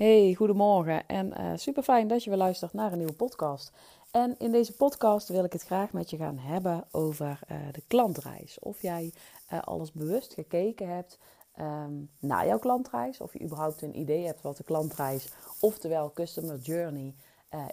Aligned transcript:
Hey, 0.00 0.34
goedemorgen 0.34 1.06
en 1.06 1.26
uh, 1.40 1.52
super 1.56 1.82
fijn 1.82 2.08
dat 2.08 2.24
je 2.24 2.30
weer 2.30 2.38
luistert 2.38 2.72
naar 2.72 2.92
een 2.92 2.98
nieuwe 2.98 3.12
podcast. 3.12 3.72
En 4.10 4.34
in 4.38 4.52
deze 4.52 4.76
podcast 4.76 5.28
wil 5.28 5.44
ik 5.44 5.52
het 5.52 5.62
graag 5.62 5.92
met 5.92 6.10
je 6.10 6.16
gaan 6.16 6.38
hebben 6.38 6.84
over 6.90 7.40
uh, 7.50 7.58
de 7.72 7.82
klantreis. 7.86 8.58
Of 8.58 8.82
jij 8.82 9.12
uh, 9.52 9.60
alles 9.60 9.92
bewust 9.92 10.34
gekeken 10.34 10.88
hebt 10.88 11.18
um, 11.60 12.10
naar 12.18 12.46
jouw 12.46 12.58
klantreis, 12.58 13.20
of 13.20 13.32
je 13.32 13.42
überhaupt 13.42 13.82
een 13.82 13.98
idee 13.98 14.26
hebt 14.26 14.42
wat 14.42 14.56
de 14.56 14.64
klantreis, 14.64 15.32
oftewel 15.60 16.12
Customer 16.12 16.58
Journey, 16.58 17.14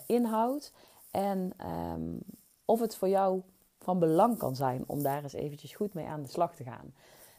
inhoudt. 0.06 0.74
En 1.12 1.54
um, 1.94 2.20
of 2.66 2.80
het 2.80 2.96
voor 2.96 3.10
jou 3.10 3.42
van 3.80 4.00
belang 4.00 4.38
kan 4.38 4.56
zijn 4.56 4.84
om 4.88 5.04
daar 5.04 5.24
eens 5.24 5.34
eventjes 5.34 5.74
goed 5.76 5.94
mee 5.94 6.06
aan 6.06 6.22
de 6.22 6.30
slag 6.30 6.56
te 6.56 6.64
gaan. 6.64 6.94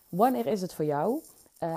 Wanneer 0.09 0.47
is 0.47 0.61
het 0.61 0.75
voor 0.75 0.85
jou? 0.85 1.23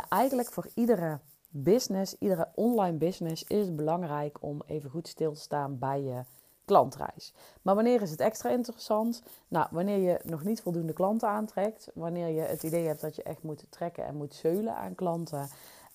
eigenlijk 0.10 0.52
voor 0.52 0.68
iedere 0.74 1.20
business, 1.52 2.16
iedere 2.20 2.48
online 2.56 2.98
business, 2.98 3.44
is 3.44 3.66
het 3.66 3.76
belangrijk 3.76 4.38
om 4.40 4.62
even 4.66 4.90
goed 4.90 5.08
stil 5.08 5.34
te 5.34 5.40
staan 5.40 5.80
bij 5.80 6.02
je 6.02 6.22
klantreis. 6.66 7.34
Maar 7.62 7.76
wanneer 7.76 8.02
is 8.02 8.12
het 8.12 8.20
extra 8.20 8.50
interessant? 8.50 9.24
Nou, 9.48 9.68
wanneer 9.72 9.98
je 9.98 10.20
nog 10.24 10.44
niet 10.44 10.62
voldoende 10.62 10.94
klanten 10.94 11.30
aantrekt, 11.30 11.92
wanneer 11.94 12.28
je 12.28 12.42
het 12.42 12.64
idee 12.64 12.88
hebt 12.88 13.02
dat 13.02 13.16
je 13.16 13.24
echt 13.24 13.44
moet 13.44 13.66
trekken 13.70 14.06
en 14.06 14.16
moet 14.16 14.34
zeulen 14.34 14.76
aan 14.76 14.96
klanten. 14.96 15.48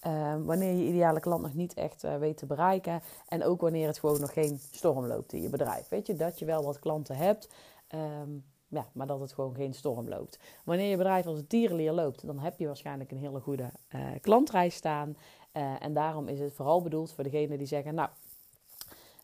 Uh, 0.06 0.34
wanneer 0.44 0.74
je 0.74 0.84
ideale 0.84 1.20
klant 1.20 1.42
nog 1.42 1.54
niet 1.54 1.74
echt 1.74 2.04
uh, 2.04 2.16
weet 2.16 2.36
te 2.36 2.46
bereiken. 2.46 3.00
En 3.28 3.44
ook 3.44 3.60
wanneer 3.60 3.86
het 3.86 3.98
gewoon 3.98 4.20
nog 4.20 4.32
geen 4.32 4.58
storm 4.70 5.06
loopt 5.06 5.32
in 5.32 5.42
je 5.42 5.48
bedrijf. 5.48 5.88
Weet 5.88 6.06
je, 6.06 6.14
dat 6.14 6.38
je 6.38 6.44
wel 6.44 6.64
wat 6.64 6.78
klanten 6.78 7.16
hebt. 7.16 7.48
Um, 7.94 8.44
ja, 8.68 8.86
maar 8.92 9.06
dat 9.06 9.20
het 9.20 9.32
gewoon 9.32 9.54
geen 9.54 9.74
storm 9.74 10.08
loopt. 10.08 10.38
Wanneer 10.64 10.90
je 10.90 10.96
bedrijf 10.96 11.26
als 11.26 11.38
een 11.38 11.46
tierenleer 11.46 11.92
loopt, 11.92 12.26
dan 12.26 12.38
heb 12.38 12.58
je 12.58 12.66
waarschijnlijk 12.66 13.10
een 13.10 13.18
hele 13.18 13.40
goede 13.40 13.70
uh, 13.94 14.00
klantreis 14.20 14.74
staan. 14.74 15.16
Uh, 15.56 15.82
en 15.82 15.94
daarom 15.94 16.28
is 16.28 16.40
het 16.40 16.52
vooral 16.52 16.82
bedoeld 16.82 17.12
voor 17.12 17.24
degenen 17.24 17.58
die 17.58 17.66
zeggen, 17.66 17.94
nou, 17.94 18.08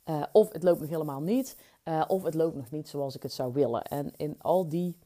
uh, 0.04 0.22
of 0.32 0.52
het 0.52 0.62
loopt 0.62 0.80
nog 0.80 0.88
helemaal 0.88 1.20
niet, 1.20 1.56
of 2.06 2.22
het 2.22 2.34
loopt 2.34 2.56
nog 2.56 2.70
niet 2.70 2.88
zoals 2.88 3.16
ik 3.16 3.22
het 3.22 3.32
zou 3.32 3.52
willen. 3.52 3.82
En 3.82 4.12
in 4.16 4.36
al 4.38 4.68
die, 4.68 4.96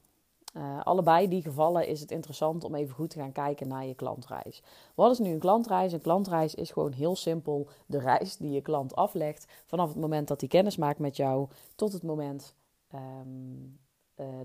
allebei 0.83 1.29
die 1.29 1.43
gevallen 1.43 1.87
is 1.87 2.01
het 2.01 2.11
interessant 2.11 2.65
om 2.65 2.75
even 2.75 2.95
goed 2.95 3.11
te 3.11 3.19
gaan 3.19 3.33
kijken 3.33 3.69
naar 3.69 3.87
je 3.87 3.95
klantreis. 3.95 4.63
Wat 4.95 5.11
is 5.11 5.19
nu 5.19 5.31
een 5.31 5.39
klantreis? 5.39 5.93
Een 5.93 6.01
klantreis 6.01 6.55
is 6.55 6.71
gewoon 6.71 6.93
heel 6.93 7.17
simpel 7.17 7.69
de 7.87 7.99
reis 7.99 8.37
die 8.37 8.51
je 8.51 8.61
klant 8.61 8.95
aflegt 8.95 9.47
vanaf 9.65 9.89
het 9.89 10.01
moment 10.01 10.29
dat 10.29 10.41
hij 10.41 10.49
kennis 10.49 10.77
maakt 10.77 10.99
met 10.99 11.17
jou 11.17 11.49
tot 11.75 11.93
het 11.93 12.03
moment 12.03 12.55
uh, 12.95 13.01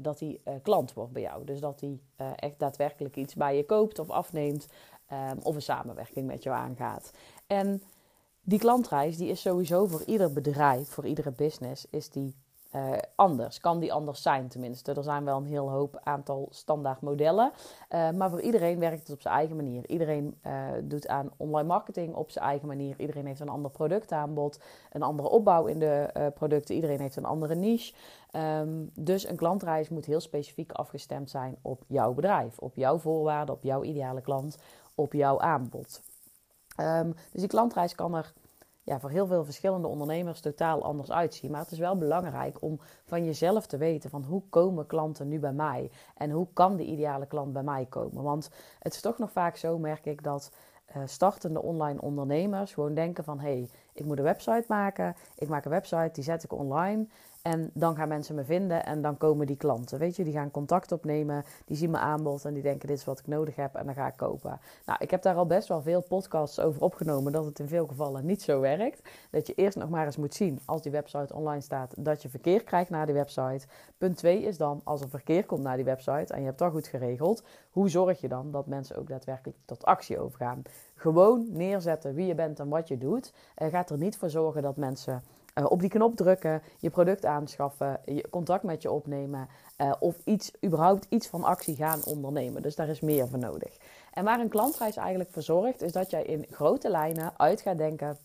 dat 0.02 0.20
hij 0.20 0.40
klant 0.62 0.94
wordt 0.94 1.12
bij 1.12 1.22
jou. 1.22 1.46
Dus 1.46 1.60
dat 1.60 1.80
hij 1.82 2.00
echt 2.36 2.60
daadwerkelijk 2.60 3.16
iets 3.16 3.36
bij 3.36 3.58
je 3.58 3.66
koopt 3.66 4.00
of 4.00 4.10
afneemt 4.10 4.68
um, 5.12 5.40
of 5.44 5.56
een 5.56 5.62
samenwerking 5.62 6.28
met 6.28 6.44
jou 6.44 6.58
aangaat. 6.58 7.12
En 7.48 7.82
die 8.42 8.60
klantreis 8.60 9.18
die 9.18 9.30
is 9.30 9.42
sowieso 9.42 9.86
voor 9.86 10.04
ieder 10.06 10.34
bedrijf, 10.34 10.90
voor 10.90 11.06
iedere 11.06 11.32
business, 11.32 11.86
is 11.90 12.10
die 12.10 12.36
uh, 12.76 12.92
anders. 13.16 13.60
Kan 13.60 13.80
die 13.80 13.94
anders 13.94 14.22
zijn 14.22 14.48
tenminste. 14.48 14.94
Er 14.94 15.04
zijn 15.04 15.26
wel 15.26 15.38
een 15.38 15.46
heel 15.46 15.70
hoop 15.70 16.00
aantal 16.04 16.48
standaard 16.50 17.02
modellen. 17.02 17.52
Uh, 17.90 18.10
maar 18.10 18.30
voor 18.30 18.42
iedereen 18.42 18.80
werkt 18.80 19.00
het 19.00 19.12
op 19.12 19.22
zijn 19.22 19.34
eigen 19.34 19.56
manier. 19.56 19.90
Iedereen 19.90 20.38
uh, 20.46 20.68
doet 20.84 21.08
aan 21.08 21.32
online 21.38 21.68
marketing 21.68 22.16
op 22.16 22.32
zijn 22.32 22.46
eigen 22.46 22.68
manier. 22.68 22.96
Iedereen 23.00 23.26
heeft 23.26 23.40
een 23.40 23.50
ander 23.50 23.72
productaanbod, 23.72 24.60
een 24.92 25.02
andere 25.02 25.30
opbouw 25.30 25.66
in 25.66 25.80
de 25.80 26.32
producten. 26.34 26.76
Iedereen 26.76 27.00
heeft 27.00 27.16
een 27.16 27.26
andere 27.26 27.56
niche. 27.56 27.94
Um, 28.36 28.92
dus 28.94 29.28
een 29.28 29.36
klantreis 29.36 29.90
moet 29.90 30.06
heel 30.06 30.20
specifiek 30.20 30.72
afgestemd 30.72 31.30
zijn 31.30 31.56
op 31.62 31.84
jouw 31.88 32.14
bedrijf, 32.14 32.58
op 32.60 32.76
jouw 32.76 32.98
voorwaarden, 32.98 33.56
op 33.56 33.64
jouw 33.64 33.84
ideale 33.84 34.22
klant, 34.22 34.58
op 35.02 35.14
jouw 35.14 35.40
aanbod. 35.40 36.02
Um, 36.78 37.14
dus 37.32 37.42
die 37.42 37.48
klantreis 37.48 37.96
kan 37.96 38.16
er 38.16 38.34
ja, 38.84 39.00
voor 39.00 39.10
heel 39.10 39.28
veel 39.28 39.46
verschillende 39.46 39.88
ondernemers 39.88 40.40
totaal 40.40 40.84
anders 40.84 41.12
uitzien. 41.12 41.52
Maar 41.52 41.62
het 41.62 41.72
is 41.72 41.80
wel 41.80 41.98
belangrijk 41.98 42.62
om 42.62 42.80
van 43.06 43.26
jezelf 43.26 43.66
te 43.68 43.78
weten 43.78 44.10
van 44.10 44.24
hoe 44.24 44.42
komen 44.50 44.88
klanten 44.88 45.28
nu 45.28 45.40
bij 45.40 45.54
mij? 45.54 45.92
En 46.16 46.32
hoe 46.32 46.48
kan 46.54 46.76
de 46.76 46.86
ideale 46.86 47.26
klant 47.26 47.54
bij 47.54 47.64
mij 47.64 47.86
komen? 47.90 48.24
Want 48.24 48.50
het 48.80 48.94
is 48.94 49.02
toch 49.02 49.18
nog 49.18 49.32
vaak 49.32 49.56
zo, 49.56 49.78
merk 49.78 50.06
ik, 50.06 50.24
dat 50.24 50.52
uh, 50.96 51.02
startende 51.06 51.62
online 51.62 52.02
ondernemers 52.02 52.74
gewoon 52.74 52.94
denken 52.94 53.24
van... 53.24 53.40
hé, 53.40 53.52
hey, 53.52 53.70
ik 53.94 54.06
moet 54.06 54.18
een 54.18 54.24
website 54.24 54.66
maken, 54.68 55.16
ik 55.36 55.48
maak 55.48 55.66
een 55.66 55.72
website, 55.72 56.10
die 56.14 56.24
zet 56.24 56.44
ik 56.44 56.54
online... 56.54 57.08
En 57.42 57.72
dan 57.74 57.96
gaan 57.96 58.08
mensen 58.08 58.36
me 58.36 58.44
vinden 58.44 58.86
en 58.86 59.02
dan 59.02 59.18
komen 59.18 59.48
die 59.48 59.56
klanten. 59.56 60.00
Weet 60.00 60.16
je, 60.16 60.24
die 60.24 60.34
gaan 60.34 60.52
contact 60.52 60.92
opnemen, 60.92 61.44
die 61.66 61.78
zien 61.78 61.92
mijn 61.92 62.04
aanbod 62.04 62.46
en 62.46 62.54
die 62.54 62.64
denken: 62.64 62.88
dit 62.88 62.98
is 62.98 63.06
wat 63.06 63.20
ik 63.20 63.28
nodig 63.28 63.56
heb 63.56 63.76
en 63.76 63.86
dan 63.86 63.94
ga 63.94 64.08
ik 64.08 64.18
kopen. 64.18 64.60
Nou, 64.86 65.00
ik 65.02 65.12
heb 65.12 65.22
daar 65.22 65.36
al 65.36 65.46
best 65.46 65.68
wel 65.68 65.82
veel 65.82 66.02
podcasts 66.02 66.60
over 66.60 66.82
opgenomen 66.82 67.32
dat 67.32 67.46
het 67.46 67.60
in 67.60 67.68
veel 67.68 67.88
gevallen 67.88 68.26
niet 68.26 68.42
zo 68.42 68.60
werkt. 68.60 69.10
Dat 69.32 69.48
je 69.48 69.54
eerst 69.54 69.78
nog 69.78 69.90
maar 69.90 70.06
eens 70.06 70.18
moet 70.18 70.34
zien 70.34 70.60
als 70.66 70.82
die 70.82 70.92
website 70.92 71.34
online 71.34 71.62
staat 71.62 71.94
dat 71.98 72.22
je 72.22 72.30
verkeer 72.30 72.64
krijgt 72.64 72.90
naar 72.90 73.06
die 73.06 73.16
website. 73.16 73.68
Punt 73.98 74.18
2 74.18 74.42
is 74.42 74.58
dan 74.58 74.82
als 74.84 75.02
er 75.02 75.10
verkeer 75.10 75.46
komt 75.46 75.64
naar 75.64 75.76
die 75.76 75.86
website 75.86 76.34
en 76.34 76.40
je 76.40 76.46
hebt 76.46 76.60
dat 76.60 76.72
goed 76.72 76.88
geregeld, 76.88 77.44
hoe 77.72 77.90
zorg 77.90 78.22
je 78.22 78.28
dan 78.28 78.52
dat 78.52 78.68
mensen 78.68 78.98
ook 78.98 79.08
daadwerkelijk 79.08 79.58
tot 79.66 79.86
actie 79.86 80.20
overgaan? 80.20 80.62
Gewoon 80.96 81.48
neerzetten 81.50 82.14
wie 82.14 82.26
je 82.26 82.36
bent 82.36 82.60
en 82.60 82.70
wat 82.70 82.88
je 82.88 82.98
doet. 82.98 83.34
En 83.56 83.70
gaat 83.70 83.90
er 83.90 83.98
niet 83.98 84.18
voor 84.18 84.30
zorgen 84.30 84.62
dat 84.62 84.78
mensen 84.78 85.24
op 85.54 85.80
die 85.80 85.90
knop 85.90 86.16
drukken, 86.16 86.62
je 86.80 86.90
product 86.90 87.26
aanschaffen, 87.26 88.00
je 88.06 88.30
contact 88.30 88.64
met 88.64 88.82
je 88.82 88.92
opnemen 88.92 89.48
uh, 89.78 89.94
of 90.00 90.16
iets, 90.24 90.52
überhaupt 90.66 91.06
iets 91.10 91.28
van 91.28 91.44
actie 91.44 91.76
gaan 91.76 92.04
ondernemen. 92.06 92.62
Dus 92.62 92.76
daar 92.76 92.90
is 92.90 93.00
meer 93.00 93.28
voor 93.28 93.40
nodig. 93.40 93.78
En 94.14 94.24
waar 94.24 94.40
een 94.40 94.50
klantreis 94.50 94.96
eigenlijk 94.96 95.32
voor 95.32 95.42
zorgt, 95.42 95.82
is 95.82 95.92
dat 95.92 96.10
jij 96.10 96.24
in 96.24 96.46
grote 96.50 96.90
lijnen 96.90 97.34
uit 97.38 97.62
gaat 97.62 97.78
denken 97.78 98.18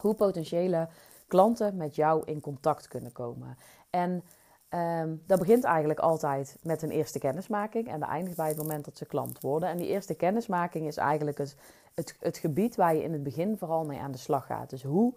hoe 0.00 0.14
potentiële 0.14 0.88
klanten 1.26 1.76
met 1.76 1.94
jou 1.94 2.22
in 2.24 2.40
contact 2.40 2.88
kunnen 2.88 3.12
komen. 3.12 3.56
En 3.90 4.22
um, 4.70 5.22
dat 5.26 5.38
begint 5.38 5.64
eigenlijk 5.64 5.98
altijd 5.98 6.56
met 6.62 6.82
een 6.82 6.90
eerste 6.90 7.18
kennismaking 7.18 7.88
en 7.88 8.00
dat 8.00 8.08
eindigt 8.08 8.36
bij 8.36 8.48
het 8.48 8.56
moment 8.56 8.84
dat 8.84 8.96
ze 8.96 9.04
klant 9.06 9.40
worden. 9.40 9.68
En 9.68 9.76
die 9.76 9.86
eerste 9.86 10.14
kennismaking 10.14 10.86
is 10.86 10.96
eigenlijk 10.96 11.38
het, 11.38 11.56
het, 11.94 12.16
het 12.20 12.38
gebied 12.38 12.76
waar 12.76 12.94
je 12.94 13.02
in 13.02 13.12
het 13.12 13.22
begin 13.22 13.58
vooral 13.58 13.84
mee 13.84 13.98
aan 13.98 14.12
de 14.12 14.18
slag 14.18 14.46
gaat. 14.46 14.70
Dus 14.70 14.82
hoe 14.82 15.14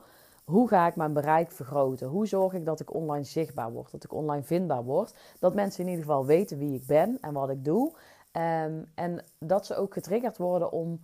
hoe 0.49 0.67
ga 0.67 0.87
ik 0.87 0.95
mijn 0.95 1.13
bereik 1.13 1.51
vergroten? 1.51 2.07
Hoe 2.07 2.27
zorg 2.27 2.53
ik 2.53 2.65
dat 2.65 2.79
ik 2.79 2.93
online 2.93 3.23
zichtbaar 3.23 3.71
word, 3.71 3.91
dat 3.91 4.03
ik 4.03 4.13
online 4.13 4.43
vindbaar 4.43 4.83
word? 4.83 5.13
Dat 5.39 5.53
mensen 5.53 5.83
in 5.83 5.89
ieder 5.89 6.05
geval 6.05 6.25
weten 6.25 6.57
wie 6.57 6.75
ik 6.75 6.85
ben 6.85 7.17
en 7.21 7.33
wat 7.33 7.49
ik 7.49 7.65
doe. 7.65 7.93
Um, 8.31 8.85
en 8.95 9.23
dat 9.39 9.65
ze 9.65 9.75
ook 9.75 9.93
getriggerd 9.93 10.37
worden 10.37 10.71
om 10.71 11.01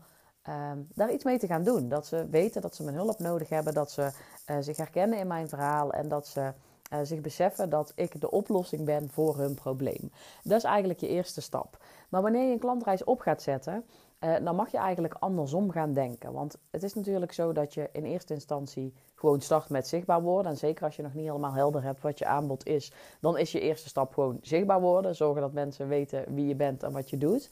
um, 0.49 0.87
daar 0.93 1.11
iets 1.11 1.23
mee 1.23 1.37
te 1.37 1.47
gaan 1.47 1.63
doen. 1.63 1.89
Dat 1.89 2.07
ze 2.07 2.27
weten 2.29 2.61
dat 2.61 2.75
ze 2.75 2.83
mijn 2.83 2.95
hulp 2.95 3.19
nodig 3.19 3.49
hebben, 3.49 3.73
dat 3.73 3.91
ze 3.91 4.11
uh, 4.51 4.57
zich 4.59 4.77
herkennen 4.77 5.19
in 5.19 5.27
mijn 5.27 5.49
verhaal 5.49 5.93
en 5.93 6.07
dat 6.07 6.27
ze 6.27 6.53
uh, 6.93 6.99
zich 7.03 7.21
beseffen 7.21 7.69
dat 7.69 7.91
ik 7.95 8.21
de 8.21 8.31
oplossing 8.31 8.85
ben 8.85 9.09
voor 9.09 9.37
hun 9.37 9.53
probleem. 9.53 10.11
Dat 10.43 10.57
is 10.57 10.63
eigenlijk 10.63 10.99
je 10.99 11.07
eerste 11.07 11.41
stap. 11.41 11.77
Maar 12.09 12.21
wanneer 12.21 12.47
je 12.47 12.53
een 12.53 12.59
klantreis 12.59 13.03
op 13.03 13.19
gaat 13.19 13.41
zetten, 13.41 13.85
uh, 14.25 14.35
dan 14.43 14.55
mag 14.55 14.71
je 14.71 14.77
eigenlijk 14.77 15.15
andersom 15.19 15.71
gaan 15.71 15.93
denken. 15.93 16.33
Want 16.33 16.57
het 16.71 16.83
is 16.83 16.93
natuurlijk 16.93 17.33
zo 17.33 17.51
dat 17.51 17.73
je 17.73 17.89
in 17.91 18.05
eerste 18.05 18.33
instantie 18.33 18.93
gewoon 19.15 19.41
start 19.41 19.69
met 19.69 19.87
zichtbaar 19.87 20.21
worden. 20.21 20.51
En 20.51 20.57
zeker 20.57 20.85
als 20.85 20.95
je 20.95 21.01
nog 21.01 21.13
niet 21.13 21.25
helemaal 21.25 21.53
helder 21.53 21.83
hebt 21.83 22.01
wat 22.01 22.19
je 22.19 22.25
aanbod 22.25 22.65
is, 22.65 22.91
dan 23.21 23.37
is 23.37 23.51
je 23.51 23.59
eerste 23.59 23.89
stap 23.89 24.13
gewoon 24.13 24.37
zichtbaar 24.41 24.81
worden. 24.81 25.15
Zorgen 25.15 25.41
dat 25.41 25.53
mensen 25.53 25.87
weten 25.87 26.33
wie 26.33 26.47
je 26.47 26.55
bent 26.55 26.83
en 26.83 26.91
wat 26.91 27.09
je 27.09 27.17
doet. 27.17 27.49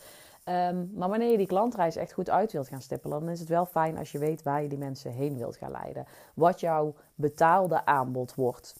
Um, 0.49 0.91
maar 0.95 1.09
wanneer 1.09 1.31
je 1.31 1.37
die 1.37 1.47
klantreis 1.47 1.95
echt 1.95 2.13
goed 2.13 2.29
uit 2.29 2.51
wilt 2.51 2.67
gaan 2.67 2.81
stippelen, 2.81 3.19
dan 3.19 3.29
is 3.29 3.39
het 3.39 3.49
wel 3.49 3.65
fijn 3.65 3.97
als 3.97 4.11
je 4.11 4.17
weet 4.17 4.43
waar 4.43 4.61
je 4.61 4.69
die 4.69 4.77
mensen 4.77 5.11
heen 5.11 5.37
wilt 5.37 5.57
gaan 5.57 5.71
leiden. 5.71 6.05
Wat 6.33 6.59
jouw 6.59 6.93
betaalde 7.15 7.85
aanbod 7.85 8.35
wordt. 8.35 8.75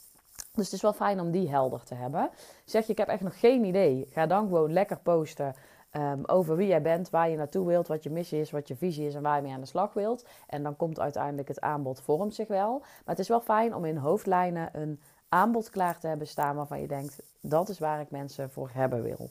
Dus 0.53 0.65
het 0.65 0.73
is 0.73 0.81
wel 0.81 0.93
fijn 0.93 1.19
om 1.19 1.31
die 1.31 1.49
helder 1.49 1.83
te 1.83 1.95
hebben. 1.95 2.29
Zeg 2.65 2.85
je, 2.85 2.91
ik 2.91 2.97
heb 2.97 3.07
echt 3.07 3.21
nog 3.21 3.39
geen 3.39 3.63
idee. 3.63 4.07
Ga 4.09 4.25
dan 4.25 4.47
gewoon 4.47 4.73
lekker 4.73 5.00
posten 5.00 5.56
um, 5.95 6.25
over 6.25 6.56
wie 6.56 6.68
jij 6.68 6.81
bent, 6.81 7.10
waar 7.10 7.30
je 7.30 7.38
naartoe 7.38 7.68
wilt, 7.68 7.88
wat 7.88 8.04
je 8.04 8.10
missie 8.10 8.40
is, 8.40 8.51
wat 8.51 8.68
je 8.68 8.75
visie 8.75 9.07
is 9.07 9.16
en 9.16 9.22
waar 9.22 9.36
je 9.36 9.42
mee 9.42 9.54
aan 9.54 9.60
de 9.60 9.66
slag 9.66 9.94
wilt. 9.94 10.25
En 10.48 10.63
dan 10.63 10.75
komt 10.75 11.00
uiteindelijk 11.00 11.48
het 11.48 11.62
aanbod 11.62 12.01
vormt 12.01 12.36
zich 12.36 12.48
wel. 12.48 12.80
Maar 12.80 13.01
het 13.06 13.19
is 13.19 13.28
wel 13.28 13.42
fijn 13.42 13.75
om 13.75 13.86
in 13.86 13.98
hoofdlijnen 13.98 14.69
een 14.72 15.01
aanbod 15.30 15.69
klaar 15.69 16.00
te 16.00 16.07
hebben 16.07 16.28
staan 16.28 16.56
waarvan 16.56 16.81
je 16.81 16.88
denkt, 16.88 17.24
dat 17.42 17.69
is 17.69 17.80
waar 17.80 18.01
ik 18.01 18.12
mensen 18.12 18.50
voor 18.50 18.69
hebben 18.74 19.04
wil. 19.04 19.30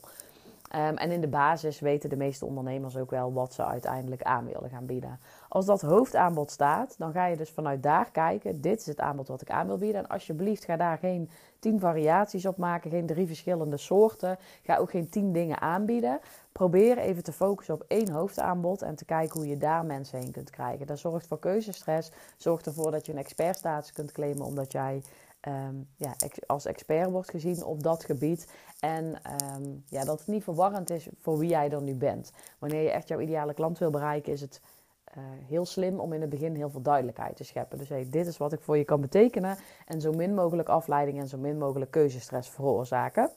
Um, 0.75 0.97
en 0.97 1.11
in 1.11 1.21
de 1.21 1.27
basis 1.27 1.79
weten 1.79 2.09
de 2.09 2.15
meeste 2.15 2.45
ondernemers 2.45 2.97
ook 2.97 3.09
wel 3.09 3.33
wat 3.33 3.53
ze 3.53 3.65
uiteindelijk 3.65 4.23
aan 4.23 4.45
willen 4.45 4.69
gaan 4.69 4.85
bieden. 4.85 5.19
Als 5.49 5.65
dat 5.65 5.81
hoofdaanbod 5.81 6.51
staat, 6.51 6.95
dan 6.97 7.11
ga 7.11 7.25
je 7.25 7.37
dus 7.37 7.49
vanuit 7.49 7.83
daar 7.83 8.11
kijken: 8.11 8.61
dit 8.61 8.79
is 8.79 8.85
het 8.85 8.99
aanbod 8.99 9.27
wat 9.27 9.41
ik 9.41 9.49
aan 9.49 9.67
wil 9.67 9.77
bieden. 9.77 10.03
En 10.03 10.07
alsjeblieft, 10.07 10.65
ga 10.65 10.77
daar 10.77 10.97
geen 10.97 11.29
tien 11.59 11.79
variaties 11.79 12.45
op 12.45 12.57
maken, 12.57 12.91
geen 12.91 13.05
drie 13.05 13.27
verschillende 13.27 13.77
soorten. 13.77 14.37
Ga 14.63 14.77
ook 14.77 14.89
geen 14.89 15.09
tien 15.09 15.33
dingen 15.33 15.61
aanbieden. 15.61 16.19
Probeer 16.51 16.97
even 16.97 17.23
te 17.23 17.33
focussen 17.33 17.75
op 17.75 17.85
één 17.87 18.09
hoofdaanbod 18.09 18.81
en 18.81 18.95
te 18.95 19.05
kijken 19.05 19.39
hoe 19.39 19.49
je 19.49 19.57
daar 19.57 19.85
mensen 19.85 20.19
heen 20.19 20.31
kunt 20.31 20.49
krijgen. 20.49 20.87
Dat 20.87 20.99
zorgt 20.99 21.27
voor 21.27 21.39
keuzestress, 21.39 22.11
zorgt 22.37 22.65
ervoor 22.65 22.91
dat 22.91 23.05
je 23.05 23.11
een 23.11 23.17
expertstatus 23.17 23.91
kunt 23.91 24.11
claimen 24.11 24.45
omdat 24.45 24.71
jij 24.71 25.01
um, 25.47 25.89
ja, 25.95 26.15
als 26.45 26.65
expert 26.65 27.09
wordt 27.09 27.29
gezien 27.29 27.63
op 27.63 27.83
dat 27.83 28.03
gebied. 28.03 28.51
En 28.79 29.05
um, 29.55 29.83
ja, 29.87 30.03
dat 30.03 30.19
het 30.19 30.27
niet 30.27 30.43
verwarrend 30.43 30.89
is 30.89 31.07
voor 31.19 31.37
wie 31.37 31.49
jij 31.49 31.69
dan 31.69 31.83
nu 31.83 31.95
bent. 31.95 32.31
Wanneer 32.59 32.81
je 32.81 32.91
echt 32.91 33.07
jouw 33.07 33.19
ideale 33.19 33.53
klant 33.53 33.77
wil 33.77 33.89
bereiken, 33.89 34.31
is 34.31 34.41
het 34.41 34.61
heel 35.47 35.65
slim 35.65 35.99
om 35.99 36.13
in 36.13 36.21
het 36.21 36.29
begin 36.29 36.55
heel 36.55 36.69
veel 36.69 36.81
duidelijkheid 36.81 37.35
te 37.35 37.43
scheppen. 37.43 37.77
Dus 37.77 37.89
hey, 37.89 38.07
dit 38.09 38.27
is 38.27 38.37
wat 38.37 38.53
ik 38.53 38.61
voor 38.61 38.77
je 38.77 38.83
kan 38.83 39.01
betekenen. 39.01 39.57
En 39.85 40.01
zo 40.01 40.11
min 40.11 40.33
mogelijk 40.33 40.69
afleiding 40.69 41.19
en 41.19 41.27
zo 41.27 41.37
min 41.37 41.57
mogelijk 41.57 41.91
keuzestress 41.91 42.49
veroorzaken. 42.49 43.29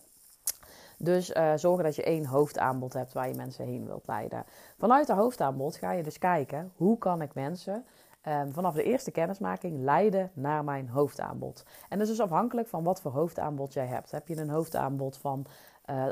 Dus 0.98 1.30
uh, 1.30 1.52
zorgen 1.56 1.84
dat 1.84 1.96
je 1.96 2.02
één 2.02 2.26
hoofdaanbod 2.26 2.92
hebt 2.92 3.12
waar 3.12 3.28
je 3.28 3.34
mensen 3.34 3.64
heen 3.64 3.86
wilt 3.86 4.06
leiden. 4.06 4.44
Vanuit 4.78 5.06
dat 5.06 5.16
hoofdaanbod 5.16 5.76
ga 5.76 5.92
je 5.92 6.02
dus 6.02 6.18
kijken 6.18 6.72
hoe 6.76 6.98
kan 6.98 7.22
ik 7.22 7.34
mensen 7.34 7.84
um, 8.28 8.52
vanaf 8.52 8.74
de 8.74 8.82
eerste 8.82 9.10
kennismaking 9.10 9.78
leiden 9.78 10.30
naar 10.32 10.64
mijn 10.64 10.88
hoofdaanbod. 10.88 11.64
En 11.88 11.98
dat 11.98 12.08
is 12.08 12.16
dus 12.16 12.24
afhankelijk 12.24 12.68
van 12.68 12.84
wat 12.84 13.00
voor 13.00 13.10
hoofdaanbod 13.10 13.72
jij 13.72 13.86
hebt. 13.86 14.10
Heb 14.10 14.28
je 14.28 14.36
een 14.36 14.50
hoofdaanbod 14.50 15.16
van 15.16 15.46
uh, 15.90 16.06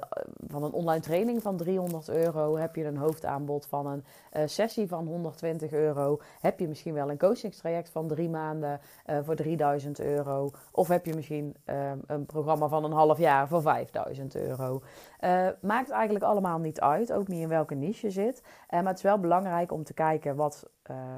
van 0.46 0.62
een 0.62 0.72
online 0.72 1.00
training 1.00 1.42
van 1.42 1.56
300 1.56 2.08
euro 2.08 2.56
heb 2.56 2.76
je 2.76 2.84
een 2.84 2.96
hoofdaanbod 2.96 3.66
van 3.66 3.86
een 3.86 4.04
uh, 4.32 4.42
sessie 4.46 4.88
van 4.88 5.06
120 5.06 5.72
euro. 5.72 6.20
Heb 6.40 6.60
je 6.60 6.68
misschien 6.68 6.94
wel 6.94 7.10
een 7.10 7.18
coachingstraject 7.18 7.90
van 7.90 8.08
drie 8.08 8.28
maanden 8.28 8.80
uh, 9.06 9.18
voor 9.22 9.34
3000 9.34 10.00
euro. 10.00 10.50
Of 10.72 10.88
heb 10.88 11.06
je 11.06 11.14
misschien 11.14 11.56
een 12.06 12.26
programma 12.26 12.68
van 12.68 12.84
een 12.84 12.92
half 12.92 13.18
jaar 13.18 13.48
voor 13.48 13.62
5000 13.62 14.36
euro. 14.36 14.82
maakt 15.60 15.90
eigenlijk 15.90 16.24
allemaal 16.24 16.58
niet 16.58 16.80
uit, 16.80 17.12
ook 17.12 17.28
niet 17.28 17.40
in 17.40 17.48
welke 17.48 17.74
niche 17.74 18.06
je 18.06 18.12
zit. 18.12 18.42
maar 18.70 18.84
het 18.84 18.96
is 18.96 19.02
wel 19.02 19.18
belangrijk 19.18 19.72
om 19.72 19.84
te 19.84 19.94
kijken 19.94 20.36
wat 20.36 20.70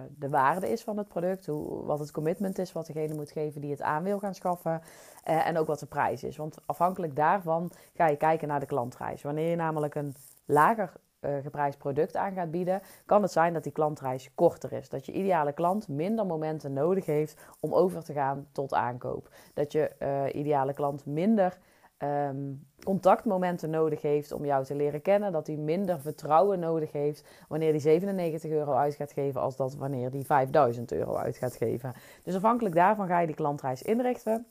de 0.09 0.29
waarde 0.29 0.71
is 0.71 0.83
van 0.83 0.99
het 0.99 1.09
product. 1.09 1.47
Hoe, 1.47 1.85
wat 1.85 1.99
het 1.99 2.11
commitment 2.11 2.59
is 2.59 2.73
wat 2.73 2.87
degene 2.87 3.15
moet 3.15 3.31
geven 3.31 3.61
die 3.61 3.71
het 3.71 3.83
aan 3.83 4.03
wil 4.03 4.19
gaan 4.19 4.35
schaffen. 4.35 4.83
Uh, 5.29 5.47
en 5.47 5.59
ook 5.59 5.67
wat 5.67 5.79
de 5.79 5.87
prijs 5.87 6.25
is. 6.25 6.37
Want 6.37 6.57
afhankelijk 6.67 7.17
daarvan 7.17 7.71
ga 7.95 8.07
je 8.07 8.17
kijken 8.17 8.49
naar 8.49 8.61
de 8.61 8.67
klantreis. 8.67 9.23
Wanneer 9.23 9.51
je 9.51 9.57
namelijk 9.57 9.95
een 9.95 10.15
lager 10.45 10.93
uh, 11.21 11.37
geprijsd 11.43 11.79
product 11.79 12.17
aan 12.17 12.33
gaat 12.33 12.51
bieden, 12.51 12.83
kan 13.07 13.23
het 13.23 13.33
zijn 13.33 13.53
dat 13.53 13.63
die 13.63 13.73
klantreis 13.73 14.35
korter 14.35 14.73
is. 14.73 14.89
Dat 14.89 15.07
je 15.07 15.13
ideale 15.13 15.53
klant 15.53 15.89
minder 15.89 16.27
momenten 16.27 16.73
nodig 16.73 17.07
heeft 17.07 17.41
om 17.61 17.75
over 17.75 18.05
te 18.05 18.13
gaan 18.13 18.47
tot 18.53 18.75
aankoop. 18.75 19.29
Dat 19.55 19.73
je 19.73 19.91
ideale 20.33 20.73
klant 20.73 21.07
minder 21.07 21.59
um, 21.99 22.66
contactmomenten 22.87 23.71
nodig 23.71 24.03
heeft 24.03 24.33
om 24.33 24.45
jou 24.45 24.65
te 24.65 24.75
leren 24.75 25.03
kennen. 25.03 25.33
Dat 25.33 25.47
hij 25.47 25.57
minder 25.57 26.01
vertrouwen 26.01 26.59
nodig 26.59 26.93
heeft 26.93 27.25
wanneer 27.49 27.71
hij 27.71 27.79
97 27.79 28.51
euro 28.51 28.73
uit 28.73 28.95
gaat 28.95 29.13
geven 29.13 29.41
als 29.41 29.57
dat 29.57 29.75
wanneer 29.75 30.11
hij 30.11 30.23
5000 30.23 30.93
euro 30.93 31.17
uit 31.17 31.37
gaat 31.37 31.57
geven. 31.57 31.93
Dus 32.23 32.35
afhankelijk 32.35 32.75
daarvan 32.75 33.07
ga 33.07 33.19
je 33.19 33.27
die 33.27 33.37
klantreis 33.37 33.83
inrichten. 33.83 34.47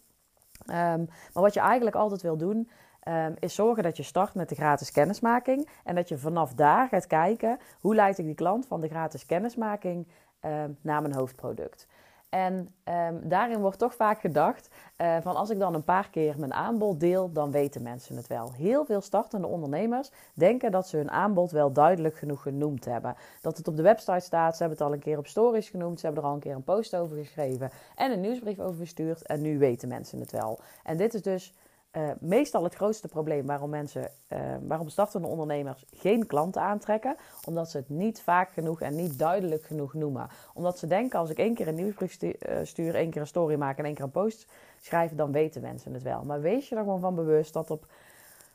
Um, 0.68 1.10
maar 1.34 1.44
wat 1.44 1.54
je 1.54 1.60
eigenlijk 1.60 1.96
altijd 1.96 2.22
wil 2.22 2.38
doen, 2.38 2.70
um, 3.08 3.34
is 3.40 3.56
zorgen 3.56 3.84
dat 3.84 3.98
je 3.98 4.04
start 4.04 4.34
met 4.34 4.50
de 4.50 4.56
gratis 4.56 4.92
kennismaking. 4.92 5.70
En 5.84 5.96
dat 5.96 6.10
je 6.10 6.18
vanaf 6.18 6.54
daar 6.54 6.88
gaat 6.88 7.08
kijken 7.08 7.60
hoe 7.80 7.96
leid 7.96 8.18
ik 8.18 8.26
die 8.26 8.36
klant 8.36 8.68
van 8.68 8.82
de 8.82 8.88
gratis 8.88 9.26
kennismaking 9.26 10.08
um, 10.46 10.78
naar 10.82 11.02
mijn 11.02 11.16
hoofdproduct. 11.16 11.88
En 12.30 12.74
um, 13.10 13.30
daarin 13.30 13.60
wordt 13.60 13.80
toch 13.80 13.96
vaak 13.96 14.20
gedacht 14.20 14.70
uh, 14.98 15.18
van 15.22 15.36
als 15.36 15.50
ik 15.50 15.60
dan 15.60 15.74
een 15.74 15.84
paar 15.84 16.10
keer 16.10 16.40
mijn 16.40 16.54
aanbod 16.54 17.00
deel, 17.00 17.32
dan 17.32 17.52
weten 17.52 17.82
mensen 17.82 18.16
het 18.16 18.28
wel. 18.28 18.54
Heel 18.54 18.86
veel 18.86 19.02
startende 19.02 19.48
ondernemers 19.48 20.12
denken 20.34 20.72
dat 20.72 20.88
ze 20.88 20.98
hun 20.98 21.12
aanbod 21.12 21.52
wel 21.52 21.72
duidelijk 21.72 22.16
genoeg 22.16 22.42
genoemd 22.42 22.86
hebben. 22.86 23.16
Dat 23.42 23.58
het 23.58 23.68
op 23.68 23.76
de 23.76 23.82
website 23.82 24.20
staat, 24.20 24.58
ze 24.58 24.64
hebben 24.64 24.78
het 24.78 24.88
al 24.88 24.94
een 24.94 25.04
keer 25.04 25.18
op 25.18 25.28
stories 25.28 25.70
genoemd, 25.70 26.00
ze 26.00 26.06
hebben 26.06 26.24
er 26.24 26.30
al 26.30 26.36
een 26.36 26.42
keer 26.42 26.56
een 26.56 26.64
post 26.64 26.96
over 26.96 27.18
geschreven 27.18 27.72
en 27.96 28.12
een 28.12 28.22
nieuwsbrief 28.22 28.60
over 28.60 28.80
gestuurd 28.80 29.26
en 29.26 29.42
nu 29.42 29.58
weten 29.58 29.88
mensen 29.88 30.20
het 30.20 30.32
wel. 30.32 30.60
En 30.84 30.98
dit 30.98 31.14
is 31.14 31.22
dus 31.22 31.54
uh, 31.98 32.10
meestal 32.20 32.64
het 32.64 32.76
grootste 32.76 33.08
probleem 33.08 33.46
waarom 33.46 33.70
mensen, 33.70 34.12
uh, 34.30 34.40
waarom 34.62 34.90
startende 34.90 35.28
ondernemers 35.28 35.86
geen 35.92 36.28
klanten 36.28 36.62
aantrekken, 36.62 37.16
omdat 37.46 37.70
ze 37.70 37.78
het 37.78 37.90
niet 37.90 38.22
vaak 38.22 38.52
genoeg 38.52 38.82
en 38.82 38.96
niet 38.96 39.20
duidelijk 39.20 39.66
genoeg 39.66 39.94
noemen. 39.94 40.28
Omdat 40.54 40.80
ze 40.80 40.88
denken 40.88 41.20
als 41.20 41.30
ik 41.30 41.38
één 41.38 41.54
keer 41.54 41.68
een 41.68 41.76
nieuwsbrief 41.76 42.22
eh, 42.22 42.58
stuur, 42.64 42.96
één 42.96 43.10
keer 43.10 43.22
een 43.22 43.28
story 43.28 43.56
maak 43.56 43.78
en 43.78 43.86
één 43.86 43.94
keer 43.94 44.04
een 44.04 44.12
post 44.12 44.48
schrijf, 44.82 45.16
dan 45.16 45.32
weten 45.32 45.62
mensen 45.62 45.94
het 45.94 46.04
wel. 46.04 46.24
Maar 46.24 46.42
wees 46.42 46.70
je 46.70 46.76
er 46.76 46.84
gewoon 46.84 47.00
van 47.00 47.16
bewust 47.16 47.54
dat 47.54 47.72
op 47.72 47.86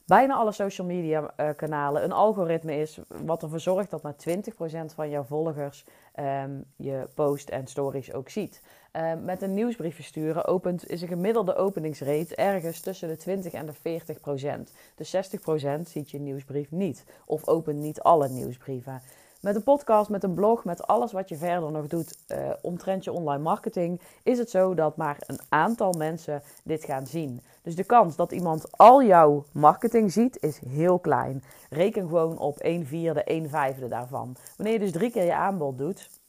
bijna 0.05 0.35
alle 0.35 0.53
social 0.53 0.87
media 0.87 1.35
kanalen 1.57 2.05
een 2.05 2.13
algoritme 2.13 2.77
is 2.77 3.01
wat 3.25 3.43
ervoor 3.43 3.61
zorgt 3.61 3.91
dat 3.91 4.03
maar 4.03 4.15
20% 4.29 4.95
van 4.95 5.11
jouw 5.11 5.23
volgers 5.23 5.85
um, 6.21 6.65
je 6.77 7.09
post 7.15 7.49
en 7.49 7.67
stories 7.67 8.13
ook 8.13 8.29
ziet. 8.29 8.63
Uh, 8.97 9.13
met 9.25 9.43
een 9.43 9.55
nieuwsbrief 9.55 9.95
versturen 9.95 10.47
opent, 10.47 10.91
is 10.91 11.03
een 11.03 11.09
gemiddelde 11.09 11.55
openingsrate 11.55 12.35
ergens 12.35 12.81
tussen 12.81 13.09
de 13.09 13.17
20 13.17 13.53
en 13.53 13.67
de 13.67 13.73
40 13.73 14.21
procent. 14.21 14.73
Dus 14.95 15.11
60 15.11 15.41
procent 15.41 15.89
ziet 15.89 16.11
je 16.11 16.19
nieuwsbrief 16.19 16.71
niet 16.71 17.05
of 17.25 17.49
opent 17.49 17.79
niet 17.79 18.01
alle 18.01 18.29
nieuwsbrieven. 18.29 19.03
Met 19.41 19.57
een 19.57 19.63
podcast, 19.63 20.11
met 20.11 20.25
een 20.25 20.35
blog, 20.35 20.65
met 20.65 20.87
alles 20.87 21.13
wat 21.13 21.29
je 21.29 21.37
verder 21.37 21.71
nog 21.73 21.87
doet 21.87 22.19
uh, 22.29 22.51
omtrent 22.63 23.05
je 23.05 23.13
online 23.13 23.43
marketing, 23.43 24.01
is 24.23 24.39
het 24.39 24.51
zo 24.51 24.75
dat 24.75 24.97
maar 24.97 25.17
een 25.27 25.41
aantal 25.49 25.93
mensen 25.93 26.43
dit 26.65 26.85
gaan 26.85 27.07
zien. 27.07 27.43
Dus 27.63 27.75
de 27.75 27.85
kans 27.85 28.17
dat 28.17 28.33
iemand 28.33 28.79
al 28.79 29.03
jouw 29.03 29.45
marketing 29.53 30.13
ziet 30.13 30.43
is 30.43 30.61
heel 30.69 30.99
klein. 30.99 31.43
Reken 31.71 32.03
gewoon 32.03 32.39
op 32.39 32.59
1 32.59 32.87
vierde, 32.87 33.25
1 33.25 33.49
vijfde 33.49 33.89
daarvan. 33.89 34.37
Wanneer 34.57 34.75
je 34.75 34.81
dus 34.81 34.93
drie 34.93 35.11
keer 35.11 35.25
je 35.25 35.35
aanbod 35.35 35.79
doet, 35.79 36.20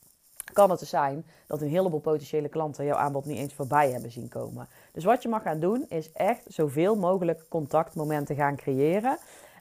kan 0.52 0.70
het 0.70 0.80
dus 0.80 0.90
zijn 0.90 1.26
dat 1.48 1.62
een 1.62 1.68
heleboel 1.68 2.00
potentiële 2.00 2.50
klanten 2.50 2.86
jouw 2.86 2.98
aanbod 2.98 3.26
niet 3.26 3.38
eens 3.38 3.54
voorbij 3.54 3.92
hebben 3.92 4.12
zien 4.12 4.30
komen. 4.30 4.68
Dus 4.92 5.04
wat 5.04 5.22
je 5.24 5.30
mag 5.30 5.42
gaan 5.42 5.60
doen 5.60 5.86
is 5.90 6.12
echt 6.12 6.44
zoveel 6.48 6.96
mogelijk 6.96 7.46
contactmomenten 7.50 8.36
gaan 8.36 8.56
creëren. 8.56 9.18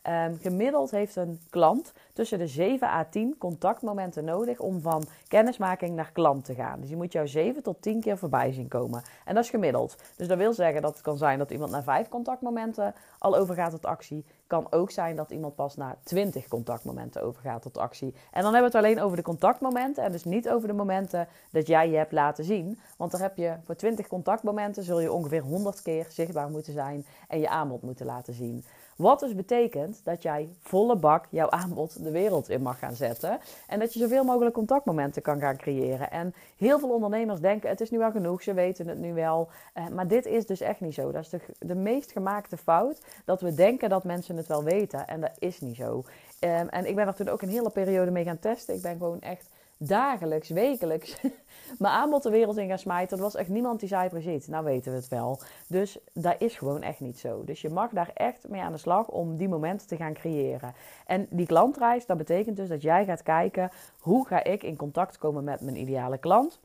Um, 0.08 0.38
gemiddeld 0.40 0.90
heeft 0.90 1.16
een 1.16 1.40
klant 1.50 1.92
tussen 2.12 2.38
de 2.38 2.46
7 2.46 2.88
à 2.88 3.04
10 3.04 3.34
contactmomenten 3.38 4.24
nodig 4.24 4.58
om 4.58 4.80
van 4.80 5.04
kennismaking 5.28 5.94
naar 5.96 6.12
klant 6.12 6.44
te 6.44 6.54
gaan. 6.54 6.80
Dus 6.80 6.90
je 6.90 6.96
moet 6.96 7.12
jou 7.12 7.28
7 7.28 7.62
tot 7.62 7.82
10 7.82 8.00
keer 8.00 8.18
voorbij 8.18 8.52
zien 8.52 8.68
komen. 8.68 9.02
En 9.24 9.34
dat 9.34 9.44
is 9.44 9.50
gemiddeld. 9.50 9.96
Dus 10.16 10.28
dat 10.28 10.38
wil 10.38 10.52
zeggen 10.52 10.82
dat 10.82 10.92
het 10.92 11.02
kan 11.02 11.16
zijn 11.16 11.38
dat 11.38 11.50
iemand 11.50 11.70
na 11.70 11.82
5 11.82 12.08
contactmomenten 12.08 12.94
al 13.18 13.36
overgaat 13.36 13.70
tot 13.70 13.86
actie. 13.86 14.24
Kan 14.46 14.66
ook 14.72 14.90
zijn 14.90 15.16
dat 15.16 15.30
iemand 15.30 15.54
pas 15.54 15.76
na 15.76 15.96
20 16.02 16.48
contactmomenten 16.48 17.22
overgaat 17.22 17.62
tot 17.62 17.78
actie. 17.78 18.14
En 18.30 18.42
dan 18.42 18.52
hebben 18.52 18.70
we 18.70 18.76
het 18.76 18.86
alleen 18.86 19.04
over 19.04 19.16
de 19.16 19.22
contactmomenten 19.22 20.04
en 20.04 20.12
dus 20.12 20.24
niet 20.24 20.48
over 20.48 20.68
de 20.68 20.74
momenten 20.74 21.28
dat 21.50 21.66
jij 21.66 21.90
je 21.90 21.96
hebt 21.96 22.12
laten 22.12 22.44
zien. 22.44 22.78
Want 22.96 23.10
dan 23.10 23.20
heb 23.20 23.36
je 23.36 23.56
voor 23.62 23.76
20 23.76 24.06
contactmomenten 24.06 24.82
zul 24.82 25.00
je 25.00 25.12
ongeveer 25.12 25.42
100 25.42 25.82
keer 25.82 26.06
zichtbaar 26.08 26.50
moeten 26.50 26.72
zijn 26.72 27.06
en 27.28 27.40
je 27.40 27.48
aanbod 27.48 27.82
moeten 27.82 28.06
laten 28.06 28.34
zien. 28.34 28.64
Wat 29.00 29.20
dus 29.20 29.34
betekent 29.34 30.00
dat 30.04 30.22
jij 30.22 30.48
volle 30.60 30.96
bak 30.96 31.26
jouw 31.30 31.50
aanbod 31.50 32.04
de 32.04 32.10
wereld 32.10 32.48
in 32.48 32.62
mag 32.62 32.78
gaan 32.78 32.94
zetten. 32.94 33.38
En 33.66 33.78
dat 33.78 33.92
je 33.92 33.98
zoveel 33.98 34.24
mogelijk 34.24 34.54
contactmomenten 34.54 35.22
kan 35.22 35.40
gaan 35.40 35.56
creëren. 35.56 36.10
En 36.10 36.34
heel 36.56 36.78
veel 36.78 36.88
ondernemers 36.88 37.40
denken: 37.40 37.68
het 37.68 37.80
is 37.80 37.90
nu 37.90 37.98
wel 37.98 38.10
genoeg, 38.10 38.42
ze 38.42 38.54
weten 38.54 38.88
het 38.88 38.98
nu 38.98 39.14
wel. 39.14 39.48
Eh, 39.72 39.88
maar 39.88 40.08
dit 40.08 40.26
is 40.26 40.46
dus 40.46 40.60
echt 40.60 40.80
niet 40.80 40.94
zo. 40.94 41.12
Dat 41.12 41.22
is 41.22 41.28
de, 41.28 41.40
de 41.58 41.74
meest 41.74 42.12
gemaakte 42.12 42.56
fout. 42.56 43.00
Dat 43.24 43.40
we 43.40 43.54
denken 43.54 43.88
dat 43.88 44.04
mensen 44.04 44.36
het 44.36 44.46
wel 44.46 44.64
weten. 44.64 45.06
En 45.06 45.20
dat 45.20 45.36
is 45.38 45.60
niet 45.60 45.76
zo. 45.76 46.04
Um, 46.40 46.68
en 46.68 46.86
ik 46.86 46.94
ben 46.94 47.06
er 47.06 47.14
toen 47.14 47.28
ook 47.28 47.42
een 47.42 47.48
hele 47.48 47.70
periode 47.70 48.10
mee 48.10 48.24
gaan 48.24 48.38
testen. 48.38 48.74
Ik 48.74 48.82
ben 48.82 48.96
gewoon 48.96 49.20
echt 49.20 49.48
dagelijks, 49.82 50.48
wekelijks 50.48 51.20
mijn 51.78 51.94
aanbod 51.94 52.22
de 52.22 52.30
wereld 52.30 52.56
in 52.56 52.68
gaan 52.68 52.78
smijten. 52.78 53.16
Er 53.16 53.22
was 53.22 53.34
echt 53.34 53.48
niemand 53.48 53.80
die 53.80 53.88
zei 53.88 54.08
precies, 54.08 54.46
nou 54.46 54.64
weten 54.64 54.92
we 54.92 54.98
het 54.98 55.08
wel. 55.08 55.40
Dus 55.66 55.98
dat 56.12 56.34
is 56.38 56.56
gewoon 56.56 56.82
echt 56.82 57.00
niet 57.00 57.18
zo. 57.18 57.44
Dus 57.44 57.60
je 57.60 57.70
mag 57.70 57.90
daar 57.90 58.10
echt 58.14 58.48
mee 58.48 58.60
aan 58.60 58.72
de 58.72 58.78
slag 58.78 59.08
om 59.08 59.36
die 59.36 59.48
momenten 59.48 59.86
te 59.86 59.96
gaan 59.96 60.12
creëren. 60.12 60.74
En 61.06 61.26
die 61.30 61.46
klantreis, 61.46 62.06
dat 62.06 62.16
betekent 62.16 62.56
dus 62.56 62.68
dat 62.68 62.82
jij 62.82 63.04
gaat 63.04 63.22
kijken, 63.22 63.70
hoe 63.98 64.26
ga 64.26 64.44
ik 64.44 64.62
in 64.62 64.76
contact 64.76 65.18
komen 65.18 65.44
met 65.44 65.60
mijn 65.60 65.76
ideale 65.76 66.18
klant? 66.18 66.60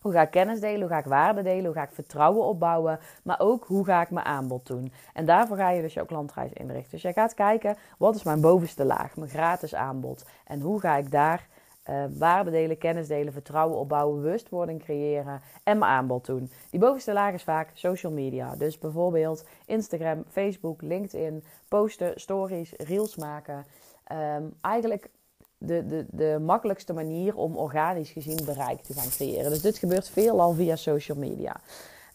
Hoe 0.00 0.12
ga 0.12 0.22
ik 0.22 0.30
kennis 0.30 0.60
delen? 0.60 0.80
Hoe 0.80 0.90
ga 0.90 0.98
ik 0.98 1.04
waarde 1.04 1.42
delen? 1.42 1.64
Hoe 1.64 1.74
ga 1.74 1.82
ik 1.82 1.92
vertrouwen 1.92 2.44
opbouwen? 2.44 2.98
Maar 3.22 3.40
ook 3.40 3.64
hoe 3.64 3.84
ga 3.84 4.02
ik 4.02 4.10
mijn 4.10 4.26
aanbod 4.26 4.66
doen? 4.66 4.92
En 5.12 5.24
daarvoor 5.24 5.56
ga 5.56 5.70
je 5.70 5.82
dus 5.82 5.94
jouw 5.94 6.04
klantreis 6.04 6.52
inrichten. 6.52 6.90
Dus 6.90 7.02
jij 7.02 7.12
gaat 7.12 7.34
kijken, 7.34 7.76
wat 7.98 8.14
is 8.14 8.22
mijn 8.22 8.40
bovenste 8.40 8.84
laag? 8.84 9.16
Mijn 9.16 9.30
gratis 9.30 9.74
aanbod. 9.74 10.24
En 10.44 10.60
hoe 10.60 10.80
ga 10.80 10.96
ik 10.96 11.10
daar 11.10 11.48
uh, 11.90 12.04
waarde 12.18 12.76
kennis 12.76 13.08
delen, 13.08 13.32
vertrouwen 13.32 13.78
opbouwen, 13.78 14.22
bewustwording 14.22 14.82
creëren 14.82 15.40
en 15.64 15.78
mijn 15.78 15.90
aanbod 15.90 16.26
doen. 16.26 16.50
Die 16.70 16.80
bovenste 16.80 17.12
laag 17.12 17.34
is 17.34 17.42
vaak 17.42 17.70
social 17.74 18.12
media. 18.12 18.54
Dus 18.56 18.78
bijvoorbeeld 18.78 19.44
Instagram, 19.66 20.24
Facebook, 20.28 20.82
LinkedIn, 20.82 21.44
posten, 21.68 22.20
stories, 22.20 22.72
reels 22.76 23.16
maken. 23.16 23.64
Um, 24.12 24.54
eigenlijk 24.60 25.10
de, 25.58 25.86
de, 25.86 26.06
de 26.10 26.38
makkelijkste 26.40 26.92
manier 26.92 27.36
om 27.36 27.56
organisch 27.56 28.10
gezien 28.10 28.44
bereik 28.44 28.80
te 28.80 28.94
gaan 28.94 29.08
creëren. 29.08 29.50
Dus 29.50 29.62
dit 29.62 29.78
gebeurt 29.78 30.08
veelal 30.08 30.52
via 30.52 30.76
social 30.76 31.18
media. 31.18 31.60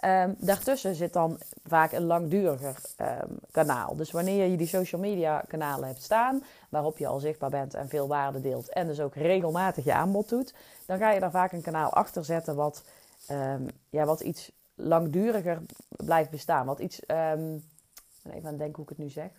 Um, 0.08 0.36
daartussen 0.40 0.96
zit 0.96 1.14
dan 1.14 1.40
vaak 1.66 1.92
een 1.92 2.06
langduriger 2.06 2.76
um, 3.02 3.40
kanaal. 3.52 3.96
Dus 3.96 4.12
wanneer 4.12 4.48
je 4.48 4.58
die 4.58 4.68
social 4.68 5.02
media 5.02 5.44
kanalen 5.48 5.88
hebt 5.88 6.04
staan, 6.04 6.44
waarop 6.70 6.98
je 6.98 7.08
al 7.08 7.20
zichtbaar 7.20 7.50
bent 7.50 7.74
en 7.74 7.90
veel 7.90 8.08
waarde 8.08 8.42
deelt 8.42 8.70
en 8.70 8.88
dus 8.88 9.00
ook 9.00 9.16
regelmatig 9.16 9.84
je 9.84 9.94
aanbod 9.94 10.30
doet, 10.30 10.54
dan 10.86 10.98
ga 10.98 11.12
je 11.12 11.20
daar 11.20 11.32
vaak 11.32 11.52
een 11.52 11.62
kanaal 11.62 11.94
achter 11.94 12.26
zetten 12.26 12.56
wat, 12.56 12.84
um, 13.32 13.68
ja, 13.90 14.06
wat 14.06 14.22
iets 14.22 14.52
langduriger 14.76 15.62
blijft 15.90 16.30
bestaan. 16.30 16.66
Wat 16.66 16.80
iets, 16.80 17.02
even 17.08 17.62
aan 18.24 18.44
het 18.44 18.58
denken 18.58 18.76
hoe 18.76 18.84
ik 18.84 18.90
het 18.90 18.98
nu 18.98 19.10
zeg. 19.10 19.30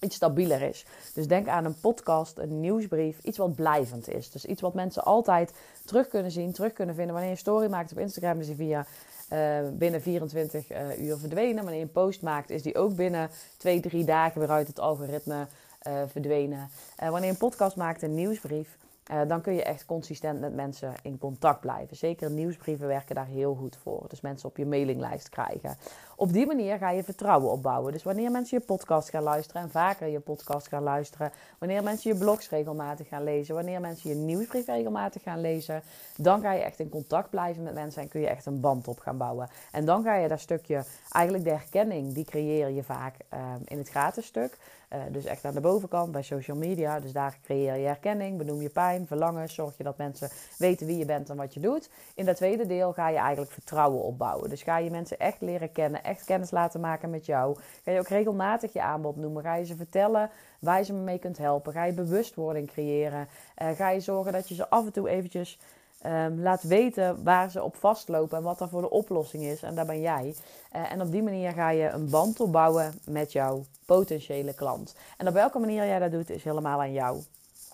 iets 0.00 0.16
stabieler 0.16 0.62
is. 0.62 0.86
Dus 1.14 1.28
denk 1.28 1.48
aan 1.48 1.64
een 1.64 1.80
podcast, 1.80 2.38
een 2.38 2.60
nieuwsbrief, 2.60 3.18
iets 3.22 3.38
wat 3.38 3.54
blijvend 3.54 4.08
is. 4.08 4.30
Dus 4.30 4.44
iets 4.44 4.60
wat 4.60 4.74
mensen 4.74 5.04
altijd 5.04 5.52
terug 5.84 6.08
kunnen 6.08 6.30
zien, 6.30 6.52
terug 6.52 6.72
kunnen 6.72 6.94
vinden. 6.94 7.12
Wanneer 7.12 7.32
je 7.32 7.36
een 7.36 7.42
story 7.42 7.68
maakt 7.68 7.92
op 7.92 7.98
Instagram, 7.98 8.40
is 8.40 8.50
via 8.56 8.86
uh, 9.32 9.58
binnen 9.72 10.02
24 10.02 10.70
uh, 10.70 10.90
eh, 10.90 11.00
uur 11.00 11.18
verdwenen. 11.18 11.62
Wanneer 11.62 11.80
je 11.80 11.86
een 11.86 11.92
post 11.92 12.22
maakt, 12.22 12.50
is 12.50 12.62
die 12.62 12.76
ook 12.76 12.96
binnen 12.96 13.30
2, 13.56 13.80
3 13.80 14.04
dagen 14.04 14.40
weer 14.40 14.50
uit 14.50 14.66
het 14.66 14.80
algoritme 14.80 15.46
uh, 15.86 16.02
verdwenen. 16.06 16.68
wanneer 16.96 17.24
je 17.24 17.28
een 17.28 17.36
podcast 17.36 17.76
maakt, 17.76 18.02
een 18.02 18.14
nieuwsbrief, 18.14 18.76
uh, 19.10 19.20
dan 19.28 19.40
kun 19.40 19.54
je 19.54 19.62
echt 19.62 19.84
consistent 19.84 20.40
met 20.40 20.54
mensen 20.54 20.94
in 21.02 21.18
contact 21.18 21.60
blijven. 21.60 21.96
Zeker 21.96 22.30
nieuwsbrieven 22.30 22.86
werken 22.86 23.14
daar 23.14 23.26
heel 23.26 23.54
goed 23.54 23.76
voor. 23.82 24.04
Dus 24.08 24.20
mensen 24.20 24.48
op 24.48 24.56
je 24.56 24.66
mailinglijst 24.66 25.28
krijgen. 25.28 25.76
Op 26.16 26.32
die 26.32 26.46
manier 26.46 26.78
ga 26.78 26.90
je 26.90 27.04
vertrouwen 27.04 27.50
opbouwen. 27.50 27.92
Dus 27.92 28.02
wanneer 28.02 28.30
mensen 28.30 28.58
je 28.58 28.64
podcast 28.64 29.10
gaan 29.10 29.22
luisteren 29.22 29.62
en 29.62 29.70
vaker 29.70 30.06
je 30.06 30.20
podcast 30.20 30.68
gaan 30.68 30.82
luisteren, 30.82 31.32
wanneer 31.58 31.82
mensen 31.82 32.12
je 32.12 32.18
blogs 32.18 32.50
regelmatig 32.50 33.08
gaan 33.08 33.24
lezen, 33.24 33.54
wanneer 33.54 33.80
mensen 33.80 34.10
je 34.10 34.16
nieuwsbrief 34.16 34.66
regelmatig 34.66 35.22
gaan 35.22 35.40
lezen, 35.40 35.82
dan 36.16 36.40
ga 36.40 36.52
je 36.52 36.62
echt 36.62 36.78
in 36.78 36.88
contact 36.88 37.30
blijven 37.30 37.62
met 37.62 37.74
mensen 37.74 38.02
en 38.02 38.08
kun 38.08 38.20
je 38.20 38.28
echt 38.28 38.46
een 38.46 38.60
band 38.60 38.88
op 38.88 38.98
gaan 38.98 39.16
bouwen. 39.16 39.48
En 39.72 39.84
dan 39.84 40.02
ga 40.02 40.14
je 40.14 40.28
dat 40.28 40.40
stukje, 40.40 40.84
eigenlijk 41.10 41.44
de 41.44 41.50
herkenning, 41.50 42.14
die 42.14 42.24
creëer 42.24 42.68
je 42.68 42.82
vaak 42.82 43.14
uh, 43.34 43.40
in 43.64 43.78
het 43.78 43.88
gratis 43.88 44.26
stuk. 44.26 44.58
Uh, 44.92 44.98
dus 45.10 45.24
echt 45.24 45.44
aan 45.44 45.54
de 45.54 45.60
bovenkant 45.60 46.12
bij 46.12 46.22
social 46.22 46.56
media. 46.56 47.00
Dus 47.00 47.12
daar 47.12 47.38
creëer 47.42 47.76
je 47.76 47.86
herkenning, 47.86 48.38
benoem 48.38 48.62
je 48.62 48.68
pijn, 48.68 48.97
verlangen. 49.06 49.48
Zorg 49.48 49.76
je 49.76 49.82
dat 49.84 49.96
mensen 49.96 50.30
weten 50.58 50.86
wie 50.86 50.98
je 50.98 51.04
bent 51.04 51.30
en 51.30 51.36
wat 51.36 51.54
je 51.54 51.60
doet. 51.60 51.90
In 52.14 52.24
dat 52.24 52.36
tweede 52.36 52.66
deel 52.66 52.92
ga 52.92 53.08
je 53.08 53.16
eigenlijk 53.16 53.52
vertrouwen 53.52 54.02
opbouwen. 54.02 54.48
Dus 54.48 54.62
ga 54.62 54.78
je 54.78 54.90
mensen 54.90 55.18
echt 55.18 55.40
leren 55.40 55.72
kennen, 55.72 56.04
echt 56.04 56.24
kennis 56.24 56.50
laten 56.50 56.80
maken 56.80 57.10
met 57.10 57.26
jou. 57.26 57.56
Ga 57.84 57.90
je 57.90 57.98
ook 57.98 58.08
regelmatig 58.08 58.72
je 58.72 58.82
aanbod 58.82 59.16
noemen. 59.16 59.42
Ga 59.42 59.54
je 59.54 59.64
ze 59.64 59.76
vertellen 59.76 60.30
waar 60.60 60.78
je 60.78 60.84
ze 60.84 60.92
mee 60.92 61.18
kunt 61.18 61.38
helpen. 61.38 61.72
Ga 61.72 61.84
je 61.84 61.92
bewustwording 61.92 62.70
creëren. 62.70 63.28
Uh, 63.62 63.68
ga 63.68 63.90
je 63.90 64.00
zorgen 64.00 64.32
dat 64.32 64.48
je 64.48 64.54
ze 64.54 64.68
af 64.68 64.84
en 64.84 64.92
toe 64.92 65.08
eventjes 65.08 65.58
Um, 66.06 66.42
laat 66.42 66.62
weten 66.62 67.24
waar 67.24 67.50
ze 67.50 67.62
op 67.62 67.76
vastlopen 67.76 68.36
en 68.36 68.42
wat 68.42 68.60
er 68.60 68.68
voor 68.68 68.80
de 68.80 68.90
oplossing 68.90 69.42
is. 69.42 69.62
En 69.62 69.74
daar 69.74 69.86
ben 69.86 70.00
jij. 70.00 70.34
Uh, 70.76 70.92
en 70.92 71.00
op 71.00 71.10
die 71.10 71.22
manier 71.22 71.52
ga 71.52 71.70
je 71.70 71.88
een 71.88 72.10
band 72.10 72.40
opbouwen 72.40 72.94
met 73.04 73.32
jouw 73.32 73.64
potentiële 73.86 74.54
klant. 74.54 74.94
En 75.16 75.28
op 75.28 75.34
welke 75.34 75.58
manier 75.58 75.86
jij 75.86 75.98
dat 75.98 76.10
doet, 76.10 76.30
is 76.30 76.44
helemaal 76.44 76.80
aan 76.80 76.92
jou. 76.92 77.22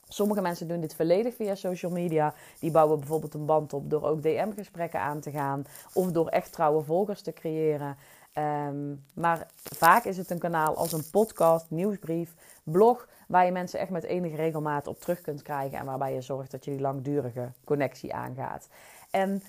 Sommige 0.08 0.40
mensen 0.40 0.68
doen 0.68 0.80
dit 0.80 0.94
volledig 0.94 1.34
via 1.34 1.54
social 1.54 1.92
media. 1.92 2.34
Die 2.60 2.70
bouwen 2.70 2.98
bijvoorbeeld 2.98 3.34
een 3.34 3.46
band 3.46 3.72
op 3.72 3.90
door 3.90 4.02
ook 4.02 4.22
DM-gesprekken 4.22 5.00
aan 5.00 5.20
te 5.20 5.30
gaan. 5.30 5.64
Of 5.92 6.12
door 6.12 6.28
echt 6.28 6.52
trouwe 6.52 6.82
volgers 6.82 7.20
te 7.20 7.32
creëren. 7.32 7.96
Um, 8.38 9.04
maar 9.14 9.46
vaak 9.54 10.04
is 10.04 10.16
het 10.16 10.30
een 10.30 10.38
kanaal 10.38 10.76
als 10.76 10.92
een 10.92 11.10
podcast, 11.10 11.70
nieuwsbrief, 11.70 12.34
blog 12.62 13.08
waar 13.28 13.44
je 13.44 13.52
mensen 13.52 13.78
echt 13.78 13.90
met 13.90 14.04
enige 14.04 14.36
regelmaat 14.36 14.86
op 14.86 15.00
terug 15.00 15.20
kunt 15.20 15.42
krijgen 15.42 15.78
en 15.78 15.84
waarbij 15.84 16.14
je 16.14 16.20
zorgt 16.20 16.50
dat 16.50 16.64
je 16.64 16.70
die 16.70 16.80
langdurige 16.80 17.52
connectie 17.64 18.14
aangaat. 18.14 18.68
En 19.10 19.42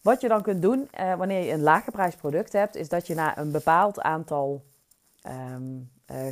wat 0.00 0.20
je 0.20 0.28
dan 0.28 0.42
kunt 0.42 0.62
doen 0.62 0.88
eh, 0.90 1.14
wanneer 1.14 1.44
je 1.44 1.52
een 1.52 1.62
lage 1.62 2.16
product 2.18 2.52
hebt, 2.52 2.74
is 2.76 2.88
dat 2.88 3.06
je 3.06 3.14
na 3.14 3.38
een 3.38 3.50
bepaald 3.50 4.00
aantal 4.00 4.62
uh, 5.26 5.56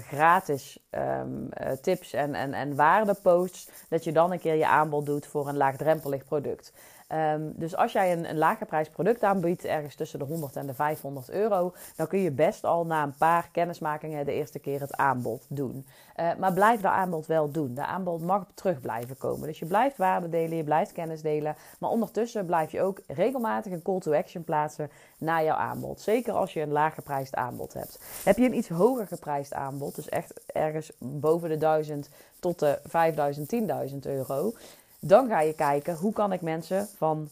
gratis 0.08 0.78
um, 0.90 1.49
uh, 1.60 1.70
tips 1.72 2.12
en, 2.12 2.34
en, 2.34 2.54
en 2.54 2.75
waardeposts, 2.75 3.68
dat 3.88 4.04
je 4.04 4.12
dan 4.12 4.32
een 4.32 4.40
keer 4.40 4.54
je 4.54 4.66
aanbod 4.66 5.06
doet 5.06 5.26
voor 5.26 5.49
een 5.49 5.56
laagdrempelig 5.56 6.25
product. 6.25 6.72
Um, 7.12 7.52
dus 7.57 7.76
als 7.76 7.93
jij 7.93 8.12
een, 8.12 8.31
een 8.31 8.38
lager 8.38 8.67
prijs 8.67 8.88
product 8.88 9.23
aanbiedt, 9.23 9.64
ergens 9.64 9.95
tussen 9.95 10.19
de 10.19 10.25
100 10.25 10.57
en 10.57 10.67
de 10.67 10.75
500 10.75 11.31
euro, 11.31 11.73
dan 11.97 12.07
kun 12.07 12.19
je 12.19 12.31
best 12.31 12.64
al 12.64 12.87
na 12.87 13.02
een 13.02 13.17
paar 13.19 13.49
kennismakingen 13.52 14.25
de 14.25 14.33
eerste 14.33 14.59
keer 14.59 14.81
het 14.81 14.97
aanbod 14.97 15.47
doen. 15.49 15.87
Uh, 16.17 16.31
maar 16.38 16.52
blijf 16.52 16.81
dat 16.81 16.93
aanbod 16.93 17.26
wel 17.26 17.50
doen. 17.50 17.75
De 17.75 17.85
aanbod 17.85 18.23
mag 18.23 18.47
terug 18.55 18.81
blijven 18.81 19.17
komen. 19.19 19.47
Dus 19.47 19.59
je 19.59 19.67
blijft 19.67 19.97
waarde 19.97 20.29
delen, 20.29 20.57
je 20.57 20.64
blijft 20.64 20.93
kennis 20.93 21.23
delen, 21.23 21.57
maar 21.79 21.90
ondertussen 21.90 22.47
blijf 22.47 22.73
je 22.73 22.83
ook 22.83 23.00
regelmatig 23.07 23.73
een 23.73 23.83
call 23.83 24.00
to 24.00 24.12
action 24.12 24.45
plaatsen 24.45 24.90
naar 25.19 25.45
jouw 25.45 25.57
aanbod. 25.57 26.00
Zeker 26.00 26.33
als 26.33 26.52
je 26.52 26.61
een 26.61 26.73
lager 26.73 26.95
geprijsd 26.95 27.35
aanbod 27.35 27.73
hebt. 27.73 28.00
Heb 28.25 28.37
je 28.37 28.45
een 28.45 28.57
iets 28.57 28.69
hoger 28.69 29.07
geprijsd 29.07 29.55
aanbod, 29.55 29.95
dus 29.95 30.09
echt 30.09 30.40
ergens 30.47 30.93
boven 30.99 31.49
de 31.49 31.57
1000 31.57 32.09
tot 32.40 32.59
de 32.59 32.79
5000, 32.85 33.55
10.000 33.93 33.97
euro, 34.00 34.52
dan 35.00 35.28
ga 35.28 35.40
je 35.40 35.54
kijken 35.54 35.97
hoe 35.97 36.12
kan 36.12 36.33
ik 36.33 36.40
mensen 36.40 36.88
van 36.97 37.28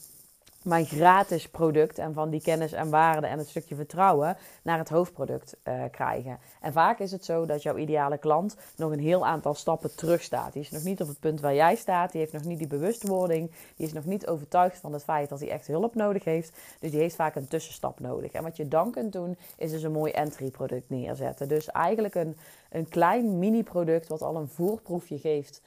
mijn 0.62 0.86
gratis 0.86 1.48
product 1.48 1.98
en 1.98 2.14
van 2.14 2.30
die 2.30 2.40
kennis 2.40 2.72
en 2.72 2.90
waarde 2.90 3.26
en 3.26 3.38
het 3.38 3.48
stukje 3.48 3.74
vertrouwen 3.74 4.36
naar 4.62 4.78
het 4.78 4.88
hoofdproduct 4.88 5.56
uh, 5.64 5.82
krijgen. 5.90 6.38
En 6.60 6.72
vaak 6.72 6.98
is 6.98 7.12
het 7.12 7.24
zo 7.24 7.46
dat 7.46 7.62
jouw 7.62 7.76
ideale 7.76 8.18
klant 8.18 8.56
nog 8.76 8.92
een 8.92 9.00
heel 9.00 9.26
aantal 9.26 9.54
stappen 9.54 9.94
terug 9.94 10.22
staat. 10.22 10.52
Die 10.52 10.62
is 10.62 10.70
nog 10.70 10.82
niet 10.82 11.00
op 11.00 11.08
het 11.08 11.20
punt 11.20 11.40
waar 11.40 11.54
jij 11.54 11.76
staat, 11.76 12.12
die 12.12 12.20
heeft 12.20 12.32
nog 12.32 12.44
niet 12.44 12.58
die 12.58 12.66
bewustwording, 12.66 13.50
die 13.76 13.86
is 13.86 13.92
nog 13.92 14.04
niet 14.04 14.26
overtuigd 14.26 14.78
van 14.78 14.92
het 14.92 15.04
feit 15.04 15.28
dat 15.28 15.40
hij 15.40 15.50
echt 15.50 15.66
hulp 15.66 15.94
nodig 15.94 16.24
heeft. 16.24 16.56
Dus 16.80 16.90
die 16.90 17.00
heeft 17.00 17.14
vaak 17.14 17.34
een 17.34 17.48
tussenstap 17.48 18.00
nodig. 18.00 18.32
En 18.32 18.42
wat 18.42 18.56
je 18.56 18.68
dan 18.68 18.90
kunt 18.90 19.12
doen, 19.12 19.36
is 19.56 19.70
dus 19.70 19.82
een 19.82 19.92
mooi 19.92 20.12
entry 20.12 20.50
product 20.50 20.90
neerzetten. 20.90 21.48
Dus 21.48 21.70
eigenlijk 21.70 22.14
een, 22.14 22.36
een 22.70 22.88
klein 22.88 23.38
mini 23.38 23.62
product 23.62 24.08
wat 24.08 24.22
al 24.22 24.36
een 24.36 24.48
voerproefje 24.48 25.18
geeft. 25.18 25.62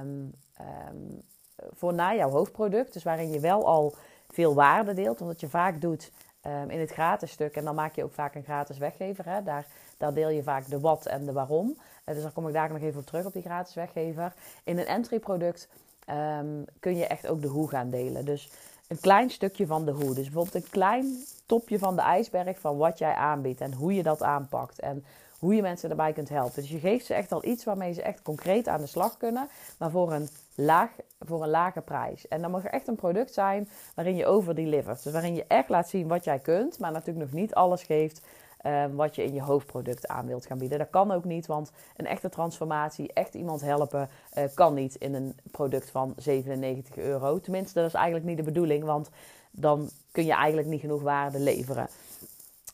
Um, 0.00 0.32
um, 0.60 1.22
voor 1.70 1.94
na 1.94 2.14
jouw 2.14 2.30
hoofdproduct. 2.30 2.92
Dus 2.92 3.02
waarin 3.02 3.30
je 3.30 3.40
wel 3.40 3.66
al 3.66 3.94
veel 4.30 4.54
waarde 4.54 4.94
deelt. 4.94 5.18
Wat 5.18 5.40
je 5.40 5.48
vaak 5.48 5.80
doet 5.80 6.12
um, 6.46 6.70
in 6.70 6.80
het 6.80 6.90
gratis 6.90 7.30
stuk. 7.30 7.56
En 7.56 7.64
dan 7.64 7.74
maak 7.74 7.94
je 7.94 8.04
ook 8.04 8.12
vaak 8.12 8.34
een 8.34 8.42
gratis 8.42 8.78
weggever. 8.78 9.24
Hè? 9.24 9.42
Daar, 9.42 9.66
daar 9.96 10.14
deel 10.14 10.28
je 10.28 10.42
vaak 10.42 10.68
de 10.68 10.80
wat 10.80 11.06
en 11.06 11.24
de 11.24 11.32
waarom. 11.32 11.68
Uh, 11.68 12.14
dus 12.14 12.22
daar 12.22 12.32
kom 12.32 12.48
ik 12.48 12.54
daar 12.54 12.72
nog 12.72 12.82
even 12.82 13.00
op 13.00 13.06
terug 13.06 13.24
op 13.24 13.32
die 13.32 13.42
gratis 13.42 13.74
weggever. 13.74 14.34
In 14.64 14.78
een 14.78 14.86
entry 14.86 15.18
product 15.18 15.68
um, 16.10 16.64
kun 16.80 16.96
je 16.96 17.06
echt 17.06 17.26
ook 17.26 17.42
de 17.42 17.48
hoe 17.48 17.68
gaan 17.68 17.90
delen. 17.90 18.24
Dus 18.24 18.50
een 18.88 19.00
klein 19.00 19.30
stukje 19.30 19.66
van 19.66 19.84
de 19.84 19.92
hoe. 19.92 20.14
Dus 20.14 20.24
bijvoorbeeld 20.24 20.54
een 20.54 20.70
klein 20.70 21.24
topje 21.46 21.78
van 21.78 21.96
de 21.96 22.02
ijsberg 22.02 22.58
van 22.58 22.76
wat 22.76 22.98
jij 22.98 23.14
aanbiedt 23.14 23.60
en 23.60 23.72
hoe 23.72 23.94
je 23.94 24.02
dat 24.02 24.22
aanpakt. 24.22 24.80
En 24.80 25.04
hoe 25.38 25.54
je 25.54 25.62
mensen 25.62 25.88
daarbij 25.88 26.12
kunt 26.12 26.28
helpen. 26.28 26.60
Dus 26.60 26.70
je 26.70 26.78
geeft 26.78 27.06
ze 27.06 27.14
echt 27.14 27.32
al 27.32 27.44
iets 27.44 27.64
waarmee 27.64 27.92
ze 27.92 28.02
echt 28.02 28.22
concreet 28.22 28.68
aan 28.68 28.80
de 28.80 28.86
slag 28.86 29.16
kunnen, 29.16 29.48
maar 29.78 29.90
voor 29.90 30.12
een, 30.12 30.28
laag, 30.54 30.90
voor 31.20 31.42
een 31.42 31.48
lage 31.48 31.80
prijs. 31.80 32.28
En 32.28 32.40
dan 32.40 32.50
mag 32.50 32.64
er 32.64 32.70
echt 32.70 32.88
een 32.88 32.96
product 32.96 33.34
zijn 33.34 33.68
waarin 33.94 34.16
je 34.16 34.26
overdelivert. 34.26 35.02
Dus 35.02 35.12
waarin 35.12 35.34
je 35.34 35.44
echt 35.48 35.68
laat 35.68 35.88
zien 35.88 36.08
wat 36.08 36.24
jij 36.24 36.38
kunt, 36.38 36.78
maar 36.78 36.92
natuurlijk 36.92 37.30
nog 37.30 37.40
niet 37.40 37.54
alles 37.54 37.82
geeft 37.82 38.20
um, 38.66 38.94
wat 38.94 39.14
je 39.14 39.24
in 39.24 39.34
je 39.34 39.42
hoofdproduct 39.42 40.08
aan 40.08 40.26
wilt 40.26 40.46
gaan 40.46 40.58
bieden. 40.58 40.78
Dat 40.78 40.90
kan 40.90 41.10
ook 41.10 41.24
niet, 41.24 41.46
want 41.46 41.72
een 41.96 42.06
echte 42.06 42.28
transformatie, 42.28 43.12
echt 43.12 43.34
iemand 43.34 43.60
helpen, 43.60 44.08
uh, 44.38 44.44
kan 44.54 44.74
niet 44.74 44.94
in 44.94 45.14
een 45.14 45.36
product 45.50 45.90
van 45.90 46.12
97 46.16 46.96
euro. 46.96 47.40
Tenminste, 47.40 47.78
dat 47.78 47.88
is 47.88 47.94
eigenlijk 47.94 48.24
niet 48.24 48.36
de 48.36 48.42
bedoeling, 48.42 48.84
want 48.84 49.10
dan 49.50 49.90
kun 50.12 50.24
je 50.24 50.32
eigenlijk 50.32 50.68
niet 50.68 50.80
genoeg 50.80 51.02
waarde 51.02 51.38
leveren. 51.38 51.88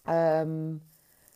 Um, 0.08 0.91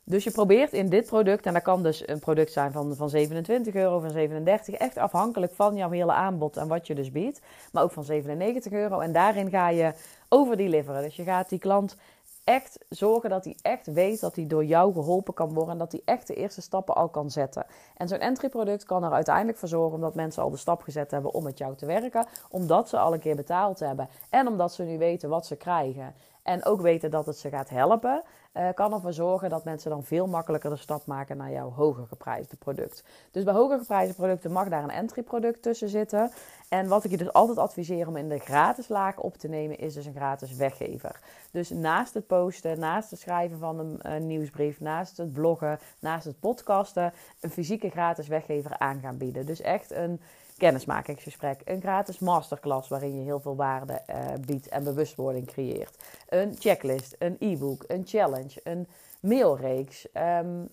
dus 0.09 0.25
je 0.25 0.31
probeert 0.31 0.73
in 0.73 0.89
dit 0.89 1.07
product, 1.07 1.47
en 1.47 1.53
dat 1.53 1.63
kan 1.63 1.83
dus 1.83 2.09
een 2.09 2.19
product 2.19 2.53
zijn 2.53 2.73
van, 2.73 2.97
van 2.97 3.09
27 3.09 3.75
euro, 3.75 4.01
van 4.01 4.11
37, 4.11 4.75
echt 4.75 4.97
afhankelijk 4.97 5.53
van 5.55 5.77
jouw 5.77 5.91
hele 5.91 6.13
aanbod 6.13 6.57
en 6.57 6.69
wat 6.69 6.87
je 6.87 6.95
dus 6.95 7.11
biedt, 7.11 7.41
maar 7.73 7.83
ook 7.83 7.93
van 7.93 8.05
97 8.05 8.73
euro. 8.73 9.01
En 9.01 9.13
daarin 9.13 9.51
ga 9.51 9.69
je 9.69 9.93
overdeliveren. 10.29 11.03
Dus 11.03 11.17
je 11.17 11.23
gaat 11.23 11.49
die 11.49 11.59
klant 11.59 11.97
echt 12.45 12.79
zorgen 12.89 13.31
dat 13.31 13.45
hij 13.45 13.57
echt 13.63 13.87
weet 13.87 14.21
dat 14.21 14.37
hij 14.37 14.47
door 14.47 14.65
jou 14.65 14.93
geholpen 14.93 15.35
kan 15.35 15.55
worden 15.55 15.73
en 15.73 15.79
dat 15.79 15.93
hij 15.93 16.01
echt 16.05 16.27
de 16.27 16.35
eerste 16.35 16.63
stappen 16.63 16.95
al 16.95 17.09
kan 17.09 17.31
zetten. 17.31 17.67
En 17.97 18.09
zo'n 18.09 18.19
entry 18.19 18.49
product 18.49 18.85
kan 18.85 19.05
er 19.05 19.13
uiteindelijk 19.13 19.59
voor 19.59 19.69
zorgen 19.69 19.95
omdat 19.95 20.15
mensen 20.15 20.43
al 20.43 20.51
de 20.51 20.57
stap 20.57 20.83
gezet 20.83 21.11
hebben 21.11 21.35
om 21.35 21.43
met 21.43 21.59
jou 21.59 21.77
te 21.77 21.87
werken, 21.87 22.27
omdat 22.49 22.89
ze 22.89 22.99
al 22.99 23.13
een 23.13 23.21
keer 23.21 23.37
betaald 23.37 23.79
hebben 23.79 24.09
en 24.31 24.49
omdat 24.49 24.75
ze 24.75 24.83
nu 24.83 24.99
weten 24.99 25.29
wat 25.29 25.47
ze 25.47 25.57
krijgen 25.57 26.15
en 26.47 26.65
ook 26.65 26.81
weten 26.81 27.11
dat 27.11 27.27
het 27.27 27.39
ze 27.39 27.49
gaat 27.49 27.69
helpen 27.69 28.23
uh, 28.57 28.69
kan 28.75 28.93
ervoor 28.93 29.13
zorgen 29.13 29.51
dat 29.51 29.65
mensen 29.65 29.91
dan 29.91 30.05
veel 30.05 30.27
makkelijker 30.27 30.71
de 30.71 30.77
stap 30.77 31.07
maken 31.07 31.37
naar 31.37 31.51
jouw 31.51 31.71
hoger 31.71 32.07
geprijsde 32.07 32.57
product. 32.57 33.05
Dus 33.31 33.45
bij 33.45 33.55
hoger 33.55 33.79
geprijsde 33.79 34.15
producten 34.15 34.53
mag 34.53 34.69
daar 34.69 34.83
een 34.83 34.91
entry 34.91 35.23
product 35.23 35.63
tussen 35.63 35.89
zitten. 35.89 36.31
En 36.69 36.89
wat 36.89 37.05
ik 37.05 37.11
je 37.11 37.17
dus 37.17 37.33
altijd 37.33 37.59
adviseer 37.59 38.09
om 38.09 38.17
in 38.17 38.29
de 38.29 38.39
gratis 38.39 38.89
laag 38.89 39.19
op 39.19 39.37
te 39.37 39.49
nemen, 39.49 39.79
is 39.79 39.95
dus 39.95 40.07
een 40.07 40.15
gratis 40.15 40.57
weggever. 40.57 41.21
Dus 41.51 41.71
naast 41.71 42.15
het 42.15 42.27
posten, 42.27 42.79
naast 42.79 43.11
het 43.11 43.21
schrijven 43.21 43.59
van 43.59 43.99
een 43.99 44.27
nieuwsbrief, 44.27 44.81
naast 44.81 45.17
het 45.17 45.33
bloggen, 45.33 45.79
naast 45.99 46.25
het 46.25 46.41
podcasten, 46.41 47.13
een 47.41 47.51
fysieke 47.51 47.91
gratis 47.91 48.29
weggever 48.29 48.79
aan 48.79 49.01
gaan 49.01 49.17
bieden. 49.17 49.47
Dus 49.47 49.61
echt 49.61 49.91
een 49.91 50.21
kennismakingsgesprek, 50.57 51.61
een 51.65 51.81
gratis 51.81 52.19
masterclass 52.19 52.89
waarin 52.89 53.17
je 53.17 53.25
heel 53.25 53.41
veel 53.41 53.57
waarde 53.57 54.03
uh, 54.11 54.17
biedt 54.47 54.69
en 54.69 54.85
bewustwording 54.85 55.47
creëert, 55.47 56.05
een 56.29 56.57
checklist, 56.59 57.17
een 57.19 57.37
e-book, 57.39 57.85
een 57.87 58.03
challenge, 58.07 58.61
een 58.65 58.89
mailreeks. 59.21 60.07
Um, 60.15 60.69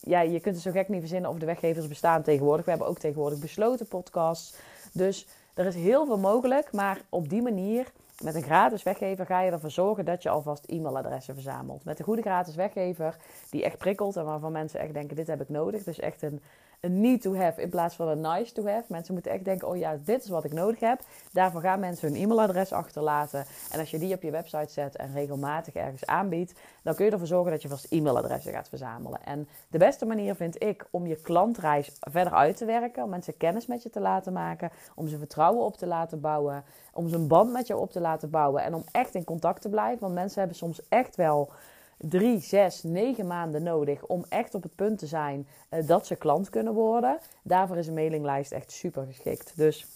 ja, 0.00 0.20
je 0.20 0.40
kunt 0.40 0.54
het 0.54 0.64
zo 0.64 0.70
gek 0.70 0.88
niet 0.88 1.00
verzinnen 1.00 1.30
of 1.30 1.38
de 1.38 1.46
weggevers 1.46 1.88
bestaan 1.88 2.22
tegenwoordig. 2.22 2.64
We 2.64 2.70
hebben 2.70 2.88
ook 2.88 2.98
tegenwoordig 2.98 3.38
besloten 3.38 3.86
podcasts. 3.86 4.56
Dus 4.92 5.26
er 5.54 5.66
is 5.66 5.74
heel 5.74 6.06
veel 6.06 6.18
mogelijk, 6.18 6.72
maar 6.72 7.00
op 7.08 7.28
die 7.28 7.42
manier 7.42 7.92
met 8.22 8.34
een 8.34 8.42
gratis 8.42 8.82
weggever 8.82 9.26
ga 9.26 9.40
je 9.40 9.50
ervoor 9.50 9.70
zorgen 9.70 10.04
dat 10.04 10.22
je 10.22 10.28
alvast 10.28 10.64
e-mailadressen 10.64 11.34
verzamelt. 11.34 11.84
Met 11.84 11.98
een 11.98 12.04
goede 12.04 12.22
gratis 12.22 12.54
weggever 12.54 13.16
die 13.50 13.64
echt 13.64 13.78
prikkelt 13.78 14.16
en 14.16 14.24
waarvan 14.24 14.52
mensen 14.52 14.80
echt 14.80 14.94
denken: 14.94 15.16
dit 15.16 15.26
heb 15.26 15.40
ik 15.40 15.48
nodig. 15.48 15.84
Dus 15.84 15.98
echt 15.98 16.22
een 16.22 16.40
een 16.80 17.00
need 17.00 17.22
to 17.22 17.34
have 17.34 17.62
in 17.62 17.68
plaats 17.68 17.94
van 17.94 18.08
een 18.08 18.20
nice 18.20 18.52
to 18.52 18.66
have. 18.66 18.84
Mensen 18.88 19.14
moeten 19.14 19.32
echt 19.32 19.44
denken: 19.44 19.68
oh 19.68 19.76
ja, 19.76 19.98
dit 20.04 20.22
is 20.22 20.28
wat 20.28 20.44
ik 20.44 20.52
nodig 20.52 20.80
heb. 20.80 21.00
Daarvoor 21.32 21.60
gaan 21.60 21.80
mensen 21.80 22.12
hun 22.12 22.22
e-mailadres 22.22 22.72
achterlaten. 22.72 23.44
En 23.72 23.78
als 23.78 23.90
je 23.90 23.98
die 23.98 24.14
op 24.14 24.22
je 24.22 24.30
website 24.30 24.72
zet 24.72 24.96
en 24.96 25.12
regelmatig 25.12 25.74
ergens 25.74 26.06
aanbiedt, 26.06 26.54
dan 26.82 26.94
kun 26.94 27.04
je 27.04 27.10
ervoor 27.10 27.26
zorgen 27.26 27.50
dat 27.50 27.62
je 27.62 27.68
vast 27.68 27.86
e-mailadressen 27.92 28.52
gaat 28.52 28.68
verzamelen. 28.68 29.24
En 29.24 29.48
de 29.68 29.78
beste 29.78 30.06
manier 30.06 30.34
vind 30.34 30.62
ik 30.62 30.86
om 30.90 31.06
je 31.06 31.16
klantreis 31.16 31.90
verder 32.00 32.32
uit 32.32 32.56
te 32.56 32.64
werken, 32.64 33.02
om 33.02 33.10
mensen 33.10 33.36
kennis 33.36 33.66
met 33.66 33.82
je 33.82 33.90
te 33.90 34.00
laten 34.00 34.32
maken, 34.32 34.70
om 34.94 35.08
ze 35.08 35.18
vertrouwen 35.18 35.64
op 35.64 35.76
te 35.76 35.86
laten 35.86 36.20
bouwen, 36.20 36.64
om 36.92 37.08
ze 37.08 37.16
een 37.16 37.28
band 37.28 37.52
met 37.52 37.66
je 37.66 37.76
op 37.76 37.90
te 37.90 38.00
laten 38.00 38.30
bouwen 38.30 38.62
en 38.62 38.74
om 38.74 38.84
echt 38.90 39.14
in 39.14 39.24
contact 39.24 39.62
te 39.62 39.68
blijven. 39.68 40.00
Want 40.00 40.14
mensen 40.14 40.38
hebben 40.38 40.56
soms 40.56 40.88
echt 40.88 41.16
wel 41.16 41.52
drie, 42.08 42.40
zes, 42.40 42.82
negen 42.82 43.26
maanden 43.26 43.62
nodig 43.62 44.06
om 44.06 44.24
echt 44.28 44.54
op 44.54 44.62
het 44.62 44.74
punt 44.74 44.98
te 44.98 45.06
zijn 45.06 45.46
uh, 45.70 45.86
dat 45.86 46.06
ze 46.06 46.16
klant 46.16 46.50
kunnen 46.50 46.72
worden. 46.72 47.18
Daarvoor 47.42 47.76
is 47.76 47.86
een 47.86 47.94
mailinglijst 47.94 48.52
echt 48.52 48.72
super 48.72 49.06
geschikt. 49.06 49.56
Dus 49.56 49.86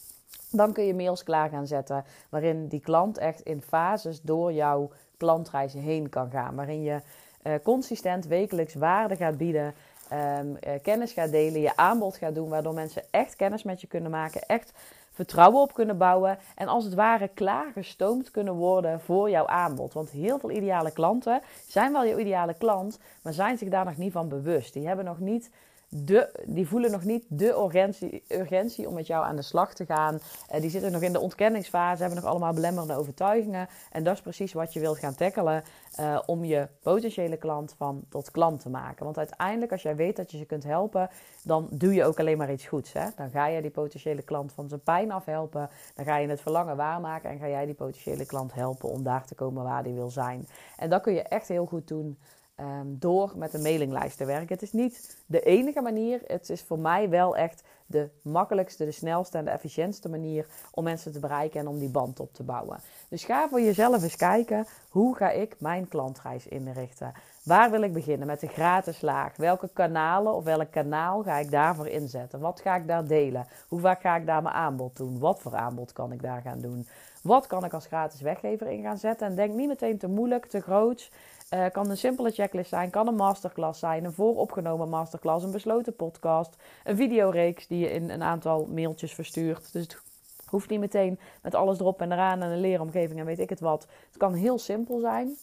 dan 0.51 0.73
kun 0.73 0.85
je 0.85 0.95
mails 0.95 1.23
klaar 1.23 1.49
gaan 1.49 1.67
zetten 1.67 2.05
waarin 2.29 2.69
die 2.69 2.81
klant 2.81 3.19
echt 3.19 3.41
in 3.41 3.63
fases 3.63 4.21
door 4.21 4.53
jouw 4.53 4.91
klantreis 5.17 5.73
heen 5.73 6.09
kan 6.09 6.31
gaan. 6.31 6.55
Waarin 6.55 6.83
je 6.83 7.01
uh, 7.43 7.55
consistent 7.63 8.27
wekelijks 8.27 8.75
waarde 8.75 9.17
gaat 9.17 9.37
bieden. 9.37 9.75
Um, 10.13 10.57
uh, 10.67 10.73
kennis 10.83 11.13
gaat 11.13 11.31
delen, 11.31 11.61
je 11.61 11.77
aanbod 11.77 12.17
gaat 12.17 12.35
doen, 12.35 12.49
waardoor 12.49 12.75
mensen 12.75 13.03
echt 13.11 13.37
kennis 13.37 13.63
met 13.63 13.81
je 13.81 13.87
kunnen 13.87 14.11
maken, 14.11 14.41
echt 14.47 14.73
vertrouwen 15.13 15.61
op 15.61 15.75
kunnen 15.75 15.99
bouwen 15.99 16.39
en 16.55 16.69
als 16.69 16.85
het 16.85 16.95
ware 16.95 17.29
klaargestoomd 17.29 18.31
kunnen 18.31 18.55
worden 18.55 19.01
voor 19.01 19.31
jouw 19.31 19.47
aanbod. 19.47 19.93
Want 19.93 20.11
heel 20.11 20.39
veel 20.39 20.51
ideale 20.51 20.93
klanten 20.93 21.41
zijn 21.69 21.93
wel 21.93 22.07
jouw 22.07 22.19
ideale 22.19 22.55
klant, 22.55 22.99
maar 23.23 23.33
zijn 23.33 23.59
zich 23.59 23.69
daar 23.69 23.85
nog 23.85 23.97
niet 23.97 24.13
van 24.13 24.29
bewust. 24.29 24.73
Die 24.73 24.87
hebben 24.87 25.05
nog 25.05 25.19
niet 25.19 25.51
de, 25.89 26.45
die 26.47 26.69
voelen 26.69 26.91
nog 26.91 27.05
niet 27.05 27.25
de 27.29 27.49
urgentie, 27.49 28.23
urgentie 28.29 28.89
om 28.89 28.95
met 28.95 29.07
jou 29.07 29.25
aan 29.25 29.37
de 29.37 29.43
slag 29.43 29.75
te 29.75 29.87
gaan. 29.87 30.15
Uh, 30.55 30.61
die 30.61 30.71
zitten 30.71 30.93
nog 30.93 31.03
in 31.03 31.13
de 31.13 31.21
ontkenningsfase, 31.21 32.03
hebben 32.03 32.21
nog 32.21 32.31
allemaal 32.31 32.53
belemmerende 32.53 32.97
overtuigingen. 32.97 33.69
En 33.91 34.05
dat 34.05 34.15
is 34.15 34.21
precies 34.21 34.53
wat 34.53 34.73
je 34.73 34.81
wilt 34.81 34.99
gaan 34.99 35.15
tackelen 35.15 35.63
uh, 36.01 36.21
om 36.27 36.45
je 36.45 36.69
potentiële 36.83 37.37
klant 37.37 37.75
van 37.77 38.05
tot 38.09 38.31
klant 38.31 38.61
te 38.61 38.69
maken. 38.69 39.05
Want 39.05 39.19
uiteindelijk, 39.19 39.73
als 39.73 39.83
jij 39.83 39.97
weet 39.97 40.17
dat 40.17 40.31
je 40.31 40.39
ze 40.39 40.45
kunt 40.45 40.65
helpen, 40.65 41.11
dan 41.43 41.69
doe 41.71 41.95
je 41.95 42.05
ook 42.05 42.21
alleen 42.21 42.39
maar 42.39 42.53
iets 42.53 42.67
goeds. 42.67 42.93
Hè? 42.93 43.07
Dan 43.17 43.31
ga 43.31 43.47
je 43.47 43.63
die 43.63 43.71
potentiële 43.71 44.23
klant 44.23 44.53
van 44.53 44.69
zijn 44.69 44.83
pijn 44.83 45.13
afhelpen. 45.13 45.71
Dan 45.95 46.05
ga 46.05 46.17
je 46.17 46.29
het 46.29 46.41
verlangen 46.41 46.77
waarmaken 46.77 47.31
en 47.31 47.39
ga 47.39 47.49
jij 47.49 47.67
die 47.67 47.75
potentiële 47.75 48.27
klant 48.27 48.55
helpen 48.55 48.89
om 48.89 49.03
daar 49.03 49.27
te 49.27 49.35
komen 49.35 49.65
waar 49.65 49.83
die 49.83 49.95
wil 49.95 50.11
zijn. 50.11 50.49
En 50.77 50.91
dat 50.91 51.03
kun 51.03 51.15
je 51.15 51.23
echt 51.23 51.49
heel 51.49 51.67
goed 51.67 51.89
doen 51.89 52.19
Ehm, 52.55 52.87
door 52.89 53.33
met 53.37 53.55
een 53.55 53.63
mailinglijst 53.63 54.17
te 54.17 54.25
werken. 54.25 54.49
Het 54.49 54.63
is 54.63 54.73
niet 54.73 55.17
de 55.27 55.41
enige 55.41 55.81
manier. 55.81 56.21
Het 56.27 56.51
is 56.51 56.63
voor 56.63 56.79
mij 56.79 57.09
wel 57.09 57.37
echt 57.37 57.63
de 57.87 58.11
makkelijkste, 58.23 58.85
de 58.85 58.91
snelste 58.91 59.39
en 59.39 59.45
de 59.45 59.51
efficiëntste 59.51 60.09
manier 60.09 60.47
om 60.71 60.85
mensen 60.85 61.13
te 61.13 61.21
bereiken 61.21 61.61
en 61.61 61.67
om 61.67 61.79
die 61.79 61.89
band 61.89 62.21
op 62.21 62.35
te 62.35 62.43
bouwen. 62.43 62.81
Dus 63.09 63.25
ga 63.25 63.49
voor 63.49 63.61
jezelf 63.61 64.03
eens 64.03 64.17
kijken, 64.17 64.67
hoe 64.89 65.17
ga 65.17 65.31
ik 65.31 65.57
mijn 65.61 65.89
klantreis 65.89 66.47
inrichten? 66.47 67.13
Waar 67.43 67.71
wil 67.71 67.83
ik 67.83 67.93
beginnen 67.93 68.27
met 68.27 68.41
de 68.41 68.47
gratis 68.47 69.01
laag? 69.01 69.37
Welke 69.37 69.69
kanalen 69.73 70.35
of 70.35 70.45
welk 70.45 70.71
kanaal 70.71 71.23
ga 71.23 71.37
ik 71.37 71.51
daarvoor 71.51 71.89
inzetten? 71.89 72.41
Wat 72.41 72.61
ga 72.61 72.77
ik 72.77 72.87
daar 72.87 73.07
delen? 73.07 73.47
Hoe 73.69 73.81
vaak 73.81 74.01
ga 74.01 74.17
ik 74.17 74.27
daar 74.27 74.43
mijn 74.43 74.55
aanbod 74.55 74.97
doen? 74.97 75.19
Wat 75.19 75.41
voor 75.41 75.55
aanbod 75.55 75.93
kan 75.93 76.13
ik 76.13 76.23
daar 76.23 76.41
gaan 76.41 76.61
doen? 76.61 76.87
Wat 77.23 77.47
kan 77.47 77.65
ik 77.65 77.73
als 77.73 77.87
gratis 77.87 78.21
weggever 78.21 78.71
in 78.71 78.83
gaan 78.83 78.99
zetten? 78.99 79.27
En 79.27 79.35
denk 79.35 79.55
niet 79.55 79.69
meteen 79.69 79.99
te 79.99 80.09
moeilijk, 80.09 80.47
te 80.47 80.61
groot. 80.61 81.11
Uh, 81.55 81.67
kan 81.73 81.91
een 81.91 81.97
simpele 81.97 82.31
checklist 82.31 82.69
zijn, 82.69 82.91
kan 82.91 83.07
een 83.07 83.15
masterclass 83.15 83.79
zijn, 83.81 84.05
een 84.05 84.13
vooropgenomen 84.13 84.89
masterclass, 84.89 85.45
een 85.45 85.51
besloten 85.51 85.97
podcast, 85.97 86.57
een 86.85 86.97
videoreeks 86.97 87.67
die 87.67 87.79
je 87.79 87.91
in 87.91 88.11
een 88.11 88.23
aantal 88.23 88.67
mailtjes 88.67 89.15
verstuurt. 89.15 89.73
Dus 89.73 89.83
het 89.83 89.99
hoeft 90.47 90.71
niet 90.71 90.81
meteen 90.81 91.19
met 91.43 91.55
alles 91.55 91.81
erop 91.81 92.01
en 92.01 92.13
eraan 92.13 92.43
en 92.43 92.51
een 92.51 92.61
leeromgeving 92.61 93.21
en 93.21 93.27
weet 93.27 93.39
ik 93.39 93.51
het 93.51 93.61
wat. 93.61 93.87
Het 94.07 94.17
kan 94.17 94.35
heel 94.35 94.59
simpel 94.59 94.99
zijn. 95.01 95.37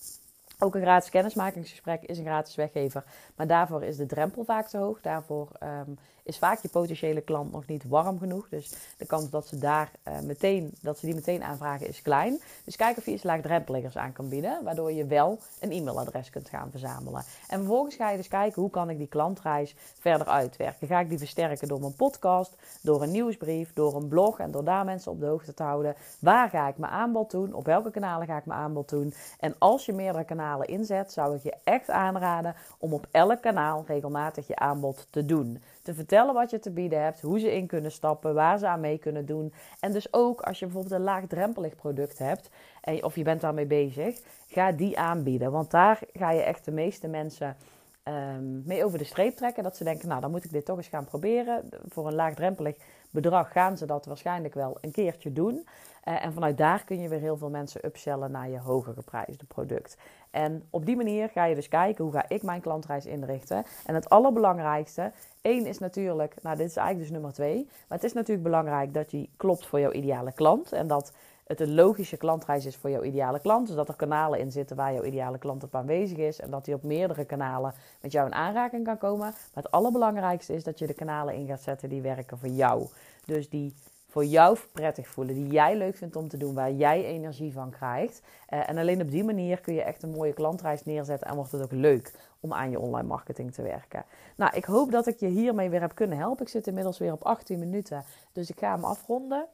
Ook 0.64 0.76
een 0.76 0.82
gratis 0.82 1.10
kennismakingsgesprek 1.10 2.02
is 2.04 2.18
een 2.18 2.26
gratis 2.26 2.56
weggever. 2.56 3.04
Maar 3.36 3.48
daarvoor 3.48 3.84
is 3.84 3.98
de 3.98 4.06
drempel 4.06 4.44
vaak 4.44 4.68
te 4.68 4.78
hoog. 4.78 5.02
Daarvoor 5.02 5.50
um, 5.64 5.98
is 6.24 6.38
vaak 6.38 6.62
je 6.62 6.70
potentiële 6.70 7.22
klant 7.22 7.52
nog 7.52 7.66
niet 7.68 7.88
warm 7.88 8.20
genoeg. 8.20 8.50
Dus 8.50 8.74
de 8.98 9.06
kans 9.06 9.30
dat 9.30 9.48
ze, 9.48 9.58
daar, 9.58 9.92
uh, 10.08 10.20
meteen, 10.20 10.74
dat 10.82 10.98
ze 10.98 11.06
die 11.06 11.16
meteen 11.16 11.44
aanvragen 11.44 11.88
is 11.88 12.02
klein. 12.02 12.40
Dus 12.64 12.76
kijk 12.76 12.98
of 12.98 13.06
je 13.06 13.12
iets 13.12 13.24
laagdrempeliggers 13.24 13.98
aan 13.98 14.14
kan 14.14 14.30
bieden. 14.30 14.64
Waardoor 14.64 14.92
je 14.92 15.06
wel 15.06 15.40
een 15.60 15.72
e-mailadres 15.72 16.30
kunt 16.30 16.50
gaan 16.50 16.72
verzamelen. 16.72 17.24
En 17.48 17.58
vervolgens 17.58 17.96
ga 17.96 18.10
je 18.10 18.18
dus 18.18 18.28
kijken 18.28 18.62
hoe 18.62 18.72
kan 18.72 18.90
ik 18.90 18.98
die 18.98 19.08
klantreis 19.08 19.76
verder 20.00 20.28
uitwerken. 20.28 20.88
Ga 20.88 21.00
ik 21.00 21.10
die 21.10 21.18
versterken 21.18 21.68
door 21.68 21.80
mijn 21.80 21.96
podcast, 21.96 22.56
door 22.82 23.02
een 23.02 23.12
nieuwsbrief, 23.12 23.74
door 23.74 23.96
een 23.96 24.08
blog. 24.08 24.40
En 24.40 24.52
door 24.52 24.64
daar 24.64 24.86
mensen 24.86 25.12
op 25.12 25.20
de 25.20 25.26
hoogte 25.26 25.54
te 25.54 25.64
houden. 25.64 25.96
Waar 26.20 26.50
ga 26.50 26.68
ik 26.68 26.78
mijn 26.78 26.92
aanbod 26.92 27.32
doen? 27.32 27.54
Op 27.54 27.66
welke 27.66 27.92
kanalen 27.92 28.28
ga 28.28 28.38
ik 28.38 28.46
mijn 28.46 28.60
aanbod 28.60 28.90
doen? 28.90 29.14
En 29.40 29.56
als 29.58 29.86
je 29.86 29.94
meerdere 29.94 30.24
kanalen 30.24 30.50
inzet, 30.60 31.12
zou 31.12 31.36
ik 31.36 31.44
je 31.44 31.54
echt 31.64 31.90
aanraden 31.90 32.56
om 32.80 32.94
op 32.94 33.08
elk 33.12 33.42
kanaal 33.42 33.84
regelmatig 33.88 34.48
je 34.48 34.56
aanbod 34.56 35.08
te 35.10 35.26
doen 35.26 35.62
te 35.84 35.94
vertellen 35.94 36.34
wat 36.34 36.50
je 36.50 36.60
te 36.60 36.72
bieden 36.72 37.04
hebt, 37.04 37.22
hoe 37.22 37.40
ze 37.40 37.56
in 37.56 37.68
kunnen 37.68 37.92
stappen, 37.92 38.34
waar 38.34 38.58
ze 38.58 38.68
aan 38.68 38.80
mee 38.80 38.98
kunnen 38.98 39.26
doen. 39.26 39.54
En 39.80 39.92
dus 39.92 40.14
ook 40.14 40.42
als 40.42 40.60
je 40.60 40.66
bijvoorbeeld 40.66 40.94
een 40.94 41.04
laagdrempelig 41.04 41.76
product 41.76 42.18
hebt 42.18 42.50
of 43.02 43.16
je 43.16 43.24
bent 43.24 43.42
daarmee 43.42 43.66
bezig, 43.66 44.20
ga 44.48 44.72
die 44.72 45.00
aanbieden. 45.00 45.52
Want 45.52 45.72
daar 45.72 46.00
ga 46.14 46.32
je 46.32 46.42
echt 46.42 46.66
de 46.66 46.72
meeste 46.72 47.08
mensen 47.08 47.56
um, 48.04 48.64
mee 48.66 48.86
over 48.86 48.98
de 48.98 49.04
streep 49.04 49.36
trekken. 49.36 49.64
Dat 49.64 49.78
ze 49.78 49.84
denken, 49.84 50.08
nou 50.08 50.22
dan 50.22 50.32
moet 50.32 50.44
ik 50.44 50.52
dit 50.52 50.66
toch 50.66 50.78
eens 50.78 50.88
gaan 50.88 51.06
proberen. 51.06 51.70
Voor 51.88 52.08
een 52.08 52.16
laagdrempelig 52.16 52.76
bedrag 53.12 53.52
gaan 53.52 53.78
ze 53.78 53.86
dat 53.86 54.06
waarschijnlijk 54.06 54.54
wel 54.54 54.78
een 54.82 54.92
keertje 54.92 55.34
doen. 55.34 55.68
Uh, 56.08 56.26
en 56.26 56.34
vanuit 56.34 56.58
daar 56.58 56.84
kun 56.84 57.02
je 57.02 57.08
weer 57.08 57.20
heel 57.20 57.38
veel 57.38 57.50
mensen 57.50 57.86
upsellen 57.86 58.32
naar 58.32 58.50
je 58.50 58.60
hoger 58.60 58.94
geprijsde 58.94 59.46
product. 59.46 59.98
En 60.32 60.64
op 60.70 60.86
die 60.86 60.96
manier 60.96 61.30
ga 61.30 61.46
je 61.46 61.56
dus 61.56 61.68
kijken 61.68 62.04
hoe 62.04 62.14
ga 62.14 62.26
ik 62.28 62.44
mijn 62.44 62.62
klantreis 62.62 63.06
inrichten. 63.06 63.64
En 63.86 63.96
het 63.96 64.10
allerbelangrijkste, 64.10 65.12
één 65.42 65.66
is 65.66 65.78
natuurlijk, 65.78 66.36
nou 66.42 66.58
dit 66.58 66.70
is 66.70 66.76
eigenlijk 66.76 67.08
dus 67.08 67.18
nummer 67.18 67.34
twee. 67.34 67.68
Maar 67.88 67.98
het 67.98 68.04
is 68.04 68.14
natuurlijk 68.14 68.44
belangrijk 68.44 68.94
dat 68.94 69.10
die 69.10 69.30
klopt 69.38 69.66
voor 69.66 69.80
jouw 69.80 69.92
ideale 69.92 70.32
klant. 70.32 70.72
En 70.72 70.88
dat 70.88 71.14
het 71.52 71.60
een 71.60 71.74
logische 71.74 72.18
klantreis 72.18 72.66
is 72.66 72.76
voor 72.76 72.90
jouw 72.90 73.04
ideale 73.04 73.40
klant. 73.40 73.68
Dus 73.68 73.76
dat 73.76 73.88
er 73.88 73.96
kanalen 73.96 74.40
in 74.40 74.52
zitten 74.52 74.76
waar 74.76 74.94
jouw 74.94 75.04
ideale 75.04 75.38
klant 75.38 75.64
op 75.64 75.76
aanwezig 75.76 76.18
is. 76.18 76.40
En 76.40 76.50
dat 76.50 76.66
hij 76.66 76.76
op 76.76 76.84
meerdere 76.84 77.26
kanalen 77.26 77.74
met 78.02 78.12
jou 78.12 78.28
in 78.28 78.34
aanraking 78.34 78.86
kan 78.86 78.98
komen. 78.98 79.20
Maar 79.20 79.36
het 79.54 79.72
allerbelangrijkste 79.72 80.54
is 80.54 80.64
dat 80.64 80.80
je 80.80 80.88
de 80.88 80.94
kanalen 80.94 81.34
in 81.34 81.48
gaat 81.48 81.62
zetten 81.62 81.90
die 81.90 82.02
werken 82.02 82.38
voor 82.38 82.50
jou. 82.50 82.88
Dus 83.26 83.50
die 83.50 83.74
voor 84.08 84.26
jou 84.26 84.58
prettig 84.72 85.08
voelen, 85.08 85.36
die 85.36 85.48
jij 85.48 85.78
leuk 85.78 85.96
vindt 85.96 86.16
om 86.16 86.28
te 86.28 86.38
doen, 86.38 86.54
waar 86.54 86.72
jij 86.72 87.06
energie 87.06 87.54
van 87.54 87.70
krijgt. 87.70 88.22
Uh, 88.50 88.70
en 88.70 88.78
alleen 88.78 89.02
op 89.02 89.12
die 89.12 89.24
manier 89.24 89.62
kun 89.62 89.74
je 89.74 89.82
echt 89.82 90.04
een 90.04 90.12
mooie 90.12 90.34
klantreis 90.34 90.86
neerzetten 90.86 91.28
en 91.28 91.36
wordt 91.36 91.52
het 91.52 91.64
ook 91.64 91.72
leuk 91.72 92.14
om 92.40 92.54
aan 92.54 92.70
je 92.72 92.80
online 92.80 93.08
marketing 93.08 93.54
te 93.54 93.62
werken. 93.62 94.06
Nou, 94.36 94.56
ik 94.56 94.66
hoop 94.66 94.92
dat 94.92 95.08
ik 95.08 95.20
je 95.20 95.28
hiermee 95.28 95.70
weer 95.70 95.82
heb 95.82 95.96
kunnen 95.96 96.18
helpen. 96.18 96.46
Ik 96.46 96.52
zit 96.52 96.68
inmiddels 96.68 96.98
weer 96.98 97.12
op 97.12 97.24
18 97.24 97.60
minuten, 97.60 98.04
dus 98.34 98.50
ik 98.50 98.60
ga 98.60 98.72
hem 98.72 98.84
afronden. 98.84 99.48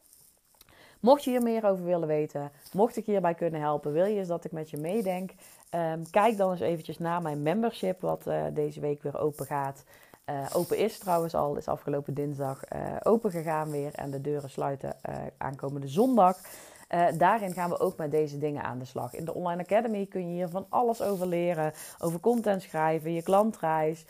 Mocht 1.00 1.24
je 1.24 1.30
hier 1.30 1.42
meer 1.42 1.66
over 1.66 1.84
willen 1.84 2.08
weten, 2.08 2.52
mocht 2.74 2.98
ik 2.98 3.06
hierbij 3.06 3.34
kunnen 3.34 3.62
helpen, 3.62 3.94
wil 3.94 4.06
je 4.06 4.20
eens 4.20 4.28
dat 4.28 4.46
ik 4.46 4.52
met 4.52 4.70
je 4.70 4.78
meedenk, 4.78 5.32
um, 5.72 6.10
kijk 6.10 6.38
dan 6.38 6.52
eens 6.52 6.60
eventjes 6.60 6.98
naar 6.98 7.22
mijn 7.22 7.42
membership, 7.42 8.02
wat 8.02 8.28
uh, 8.28 8.44
deze 8.54 8.80
week 8.80 9.04
weer 9.04 9.20
open 9.20 9.46
gaat. 9.46 9.84
Uh, 10.30 10.46
open 10.54 10.78
is 10.78 10.98
trouwens 10.98 11.36
al, 11.36 11.56
is 11.56 11.68
afgelopen 11.68 12.14
dinsdag 12.14 12.62
uh, 12.74 12.80
open 13.04 13.32
gegaan 13.32 13.72
weer 13.72 13.94
en 13.94 14.12
de 14.12 14.22
deuren 14.22 14.50
sluiten 14.50 14.96
aankomende 15.38 15.88
zondag. 15.88 16.38
daarin 17.18 17.54
gaan 17.54 17.70
we 17.70 17.80
ook 17.80 17.98
met 17.98 18.12
deze 18.12 18.38
dingen 18.38 18.64
aan 18.64 18.80
de 18.80 18.86
slag. 18.86 19.14
In 19.14 19.26
de 19.26 19.34
Online 19.34 19.62
Academy 19.62 20.06
kun 20.06 20.28
je 20.28 20.34
hier 20.34 20.50
van 20.50 20.66
alles 20.70 21.02
over 21.02 21.28
leren. 21.28 21.74
Over 22.00 22.20
content 22.20 22.62
schrijven, 22.62 23.14
je 23.14 23.22
klantreis, 23.22 24.06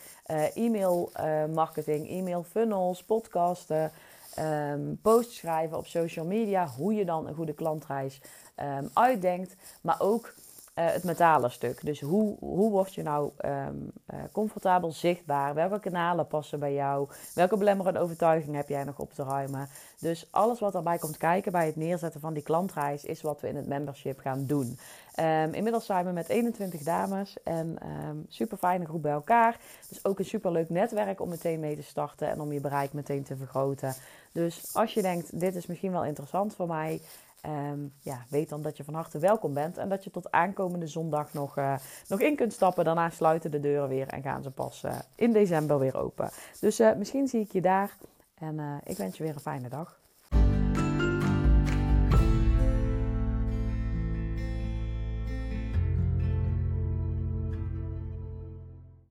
e-mail 0.54 1.12
marketing, 1.54 2.08
e-mail 2.08 2.42
funnels, 2.42 3.04
podcasten, 3.04 3.92
um, 4.40 4.98
posts 5.02 5.36
schrijven 5.36 5.76
op 5.76 5.86
social 5.86 6.26
media. 6.26 6.66
Hoe 6.66 6.94
je 6.94 7.04
dan 7.04 7.26
een 7.26 7.34
goede 7.34 7.52
klantreis 7.54 8.20
um, 8.56 8.90
uitdenkt. 8.92 9.56
Maar 9.80 10.00
ook 10.00 10.34
het 10.84 11.04
mentale 11.04 11.48
stuk. 11.48 11.84
Dus 11.84 12.00
hoe, 12.00 12.36
hoe 12.38 12.70
word 12.70 12.94
je 12.94 13.02
nou 13.02 13.30
um, 13.44 13.92
uh, 14.10 14.18
comfortabel 14.32 14.92
zichtbaar? 14.92 15.54
Welke 15.54 15.80
kanalen 15.80 16.26
passen 16.26 16.58
bij 16.58 16.74
jou? 16.74 17.08
Welke 17.34 17.56
belemmerende 17.56 17.98
overtuiging 17.98 18.56
heb 18.56 18.68
jij 18.68 18.84
nog 18.84 18.98
op 18.98 19.12
te 19.12 19.22
ruimen? 19.22 19.68
Dus 19.98 20.26
alles 20.30 20.60
wat 20.60 20.74
erbij 20.74 20.98
komt 20.98 21.16
kijken 21.16 21.52
bij 21.52 21.66
het 21.66 21.76
neerzetten 21.76 22.20
van 22.20 22.34
die 22.34 22.42
klantreis 22.42 23.04
is 23.04 23.22
wat 23.22 23.40
we 23.40 23.48
in 23.48 23.56
het 23.56 23.66
membership 23.66 24.18
gaan 24.18 24.46
doen. 24.46 24.78
Um, 25.20 25.52
inmiddels 25.52 25.86
zijn 25.86 26.04
we 26.04 26.12
met 26.12 26.28
21 26.28 26.82
dames 26.82 27.36
en 27.42 27.76
um, 28.08 28.26
super 28.28 28.58
fijne 28.58 28.84
groep 28.84 29.02
bij 29.02 29.12
elkaar. 29.12 29.60
Dus 29.88 30.04
ook 30.04 30.18
een 30.18 30.24
super 30.24 30.52
leuk 30.52 30.68
netwerk 30.68 31.20
om 31.20 31.28
meteen 31.28 31.60
mee 31.60 31.76
te 31.76 31.82
starten 31.82 32.28
en 32.28 32.40
om 32.40 32.52
je 32.52 32.60
bereik 32.60 32.92
meteen 32.92 33.22
te 33.22 33.36
vergroten. 33.36 33.94
Dus 34.32 34.70
als 34.72 34.94
je 34.94 35.02
denkt, 35.02 35.40
dit 35.40 35.54
is 35.54 35.66
misschien 35.66 35.92
wel 35.92 36.04
interessant 36.04 36.54
voor 36.54 36.66
mij, 36.66 37.00
Ehm, 37.40 37.86
ja, 38.00 38.24
weet 38.28 38.48
dan 38.48 38.62
dat 38.62 38.76
je 38.76 38.84
van 38.84 38.94
harte 38.94 39.18
welkom 39.18 39.54
bent 39.54 39.78
en 39.78 39.88
dat 39.88 40.04
je 40.04 40.10
tot 40.10 40.30
aankomende 40.30 40.86
zondag 40.86 41.32
nog, 41.32 41.58
uh, 41.58 41.76
nog 42.08 42.20
in 42.20 42.36
kunt 42.36 42.52
stappen. 42.52 42.84
Daarna 42.84 43.10
sluiten 43.10 43.50
de 43.50 43.60
deuren 43.60 43.88
weer 43.88 44.08
en 44.08 44.22
gaan 44.22 44.42
ze 44.42 44.50
pas 44.50 44.82
uh, 44.84 44.98
in 45.14 45.32
december 45.32 45.78
weer 45.78 45.96
open. 45.96 46.30
Dus 46.60 46.80
uh, 46.80 46.94
misschien 46.94 47.28
zie 47.28 47.40
ik 47.40 47.52
je 47.52 47.60
daar 47.60 47.96
en 48.34 48.80
ik 48.84 48.96
wens 48.96 49.16
je 49.16 49.22
weer 49.22 49.34
een 49.34 49.40
fijne 49.40 49.68
dag. 49.68 49.97